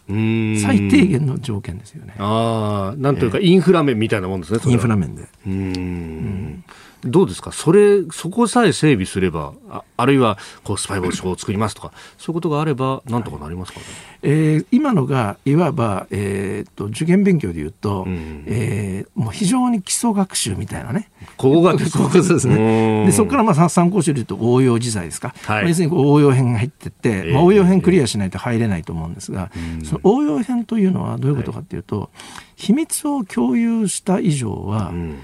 [0.61, 2.15] 最低限の条件ですよね。
[2.19, 4.61] ああなんというか、インフラ面みたいなもんですね。
[4.67, 5.29] インフラ面で。
[5.47, 5.53] うん。
[5.53, 6.65] うん
[7.05, 7.53] どうですか？
[7.53, 13.87] それ、そこさえ整備すれば、ああるいは、こう、スパイ防止法を作りますとか、そういうことがあれば、なんとかなりますかね？
[14.23, 21.11] えー、今のが、いわば、えー、っと、受験勉強でいうと、うん、えー、もう非常に基礎学習みたいなね。
[21.37, 23.05] ここが基礎学習ですね。
[23.07, 25.35] で、そこからまあ参考書でいうと応用自在ですか？
[25.45, 32.09] はい、要するに応用編が入ってて、えー、まあ、応用編クリアしないと入れないと思うんですが、えー、その応用編というのはどういうことかというと、はい、
[32.57, 35.19] 秘密を共有した以上は、うん、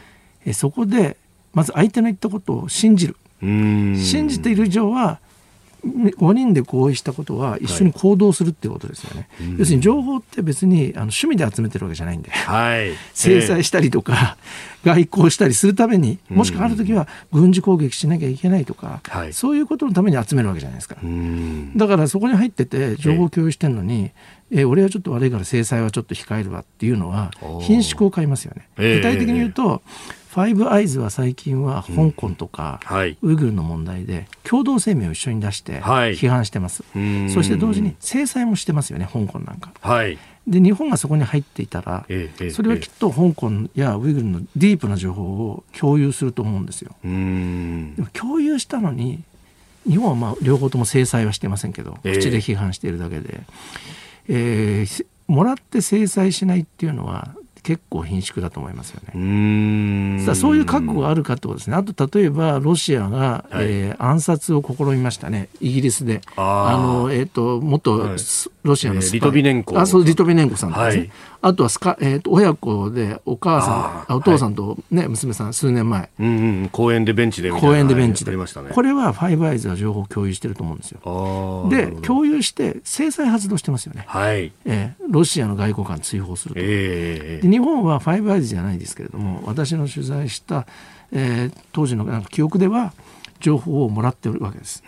[0.45, 1.17] えそこで
[1.53, 3.17] まず相手の言ったことを信じる。
[3.43, 5.19] 信じている以上は
[5.85, 14.37] 5人で合意したことは一緒に行動するっていうことですよね、はい、要するに情報って別にあの趣味で集めてるわけじゃないんで、はい、制裁したりとか、
[14.85, 20.97] えー、外交したりするためにもしくはある時は軍事攻撃しなきゃいけないとか、はい、そういうことのために集めるわけじゃないですか
[21.77, 24.11] だからそこに入ってて情報共有してるのに、
[24.51, 27.31] えー、えー、俺はちょっと悪いから制裁はちょっと控えるわっていうのは
[27.63, 29.83] 品種を買いますよね、具体的に言うと、
[30.31, 32.79] ファイブアイズは最近は香港とか、
[33.21, 39.73] ウイグルの問題で共同声明を一緒に出して批判してます、はい、そして同時に制裁もしてますよね香港なんか。
[39.81, 40.19] はい。
[40.47, 46.95] で日本がそこに入っていたら、ええ、それはきっと香港やウイグルのディープな情報を共有すると思うんですよ。
[47.03, 49.25] でも共有したのに
[49.85, 53.41] 日本はまあ両方とも制裁はしてませんけど、口で批判しているだけで、
[54.29, 60.25] えー、もらって制裁しないっていうのは結構貧縮だと思いますよね。
[60.25, 61.77] さあそういう覚悟があるかってことですね。
[61.77, 65.49] あと例えばロシアが、はい、えー、暗殺を試みましたね。
[65.61, 66.21] イギリスで。
[66.37, 68.19] あのえっ、ー、と元、はい、
[68.63, 69.79] ロシアのスパイ、リトビネンコ。
[69.79, 70.87] あそうリトビネンコさんですね。
[70.87, 71.11] はい
[71.43, 81.69] あとはスカ、えーと、親子でお母さんお父さんとね、はい、娘さん数年前、うんうん、公園でベンチで公園でベンチで、ね、これはファイブアイズは情報共有してると思うんですよ。
[81.71, 84.53] で共有して制裁発動してますよね、はい。
[84.67, 90.67] えー、ロシアの外交官追放すると、えー、で日本はファイブアイズじゃないですけれども私の取材した、
[91.13, 92.93] えー、当時の記憶では
[93.41, 94.83] 情報をもらってるわけです。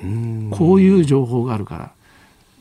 [0.50, 1.92] こういう情報があるから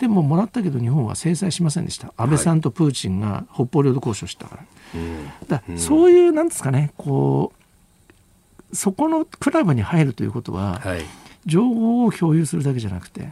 [0.02, 2.12] でももらったけど日本は制裁しませんでした。
[2.18, 7.54] 安倍さんとプーチンが北方領土交渉したから,、だそういうなんですかねこ
[8.72, 11.02] うそこのクラブに入るということは、はい、
[11.46, 13.30] 情報を共有するだけじゃなくて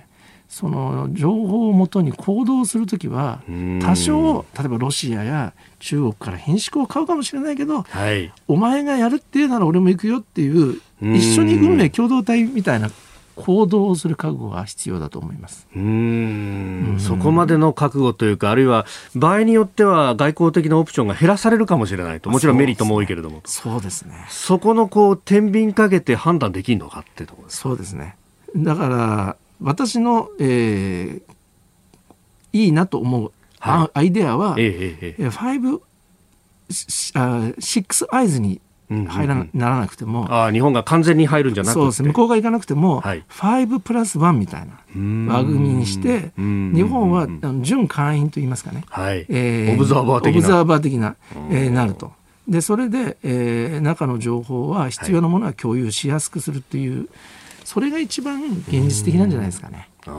[0.47, 3.41] その情報をもとに行動するときは
[3.81, 12.91] 多少例えばロシアや中国から品種を買うかもしれないけど、はい、お前がやるっていうなら俺も行くよっていう一緒に運命共同体みたいな
[13.39, 15.67] 行動をする覚悟が必要だと思います。
[15.75, 16.97] うん。
[16.99, 18.85] そこまでの覚悟というか、あるいは
[19.15, 24.25] 場合によっては外交的なオプションが減らされるかもしれないと、もちろんメリットも多いけれども、そうですね。
[24.29, 28.15] そこのこう天秤かけて判断できるのかっていうところそうですね。
[28.55, 31.21] だから私の、えー、
[32.53, 35.81] いいなと思う、はい、アイデアは、ええええ、5
[37.15, 41.79] あシックスアイズに入らな,、ならなくてもあ日本が完全に入るんじゃなくて。
[41.79, 44.79] そうです向こうが行かなくても、はい、5プラス1みたいな。
[45.31, 47.27] 枠組みにして日本は
[47.61, 49.25] 準会員といいますかね、はい。
[49.29, 50.39] えー、オブザーバー的な。
[50.39, 51.15] オブザーバー的な、
[51.51, 52.11] えー、なると。
[52.47, 57.07] でそれで、えー、中の情報は必要なものは共有しやすくするっていう、はい、
[57.63, 59.87] それが一番現実的なんじゃないですかね。
[60.07, 60.11] あえ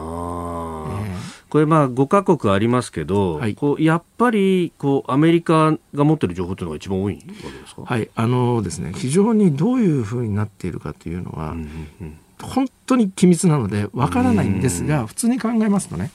[1.16, 7.82] ーこれまあ5か国ありますけど、はい、こうやっぱりこうアメリカが持ってる情報というのが一番多いわけですか？
[7.84, 8.08] はい。
[8.14, 16.10] あのですね非常にどういうふうになっているかというのは、うんうんうん、本当に機密なのでわからないんですが、普通に考えますとね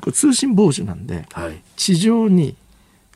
[0.00, 2.56] これ通信傍受なんで、はい、地上に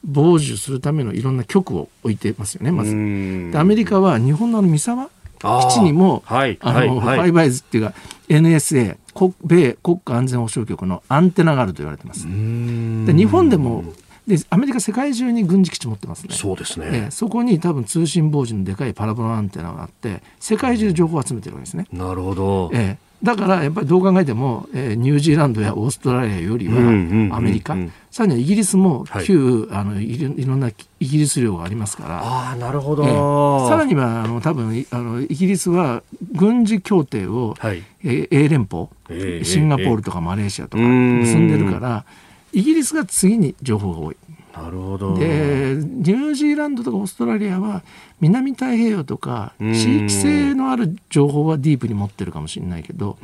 [0.06, 2.92] 傍受するためのいろんな局を置いてますよねまず。
[2.92, 5.08] でアメリカは日本の三沢
[5.40, 7.94] 基地にも、はい、あの、はい、ファイブアイズっていうか
[8.28, 8.96] NSA
[9.44, 12.26] 米国家安全保障局のアンテナがあると言われてます。
[12.26, 13.84] で日本でも
[14.26, 16.34] でアメリカ世界中に軍事基地持ってますね。
[16.34, 16.86] そうですね。
[17.08, 21.86] えそこに多分通信傍受のでかいパラボラアンテナがあって世界中情報を集めてるわけですね。
[21.92, 22.70] なるほど。
[22.72, 26.76] ええだからやっぱりどう考えても、えー、ニュージーランドやオーストラリアよりは
[27.36, 27.76] アメリカ、
[28.10, 32.20] さらにはイギリスも旧、はい、あのいろんなイギリス領がありますから。
[32.52, 36.02] あなるほど、えー、さらにはあの多分あのイギリスは
[36.32, 42.06] 軍事協定を、はい、えー、英連邦、えー、シンガポールとかマレーシアとか結んでるから、
[42.52, 44.16] イギリスが次に情報が多い。
[44.62, 45.16] なるほど。
[45.16, 47.82] でニュージーランドとかオーストラリアは
[48.20, 53.16] 南太平洋とか地域性のある情報はディープに持ってるかもしれないけど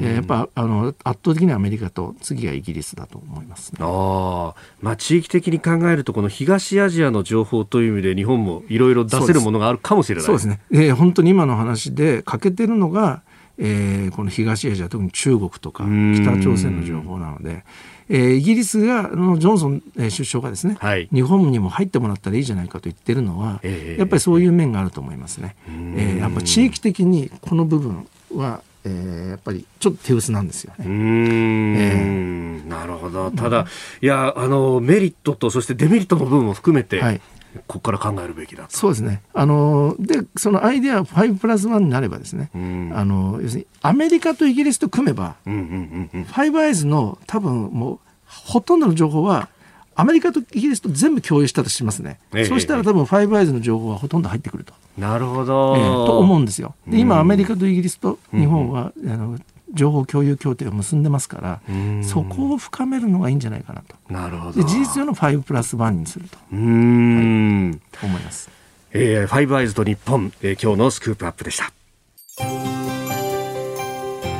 [0.00, 10.24] やっぱあの圧倒的にアメリカと次はイギリスだと思います、ね、あまあ、地域的に考えるとこの東アジアの情報という意味で日本もいろいろ出せるものがあるかもしれない。
[10.24, 13.22] そうですね、えー、本当に今の話で欠けてるのが、
[13.56, 17.64] えー、この東アジア特に中国とか北朝鮮の情報なので。
[18.08, 25.56] えー、イギリスがのジョンソン、えー、首相がですね、はい、日本にも入ってもらったらいいじゃないかと言ってるのは、えー、やっぱりそういう面があると思いますね。
[25.66, 30.86] えー、やっぱ地域的にこの部分はえー、やっぱりちょっと手薄なんですよね。
[30.86, 33.30] うん、えー、なるほど。
[33.30, 33.66] ただ、
[34.00, 37.20] いや、あの、メリットと、そしてデメリットの部分も含めて、はい、
[37.66, 39.22] ここから考えるべきだそうですね。
[39.32, 49.48] あのでそのアイデア5プラス1になればですね、うん、あの要するにアメリカとイギリスと組めば、うんうんうんうん、ファイブアイズの多分もうほとんどの情報は
[49.94, 54.72] アメリカとイギリスと全部共有したとしますね、ええ、そうしたら多分ファイブアイズの情報はほとんど入ってくると。
[54.96, 56.74] なるほど、えー、と思うんですよ。
[56.86, 59.38] で今アメリカとイギリスと日本は、うん、あの
[59.74, 61.60] 情報共有協定を結んでますから、
[62.02, 63.96] そこを深めるのがいいんじゃないかなと。
[64.12, 64.62] なるほど。
[64.62, 66.38] 事実上の5プラス1にすると。
[66.52, 68.50] うん、はい、思います。
[68.92, 71.72] えー、ファイブアイズと日本、えー、今日のスクープアップでした。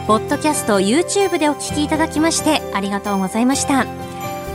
[0.07, 4.18] ポッドキャスト YouTube でお聞きいただきましてありがとうございました。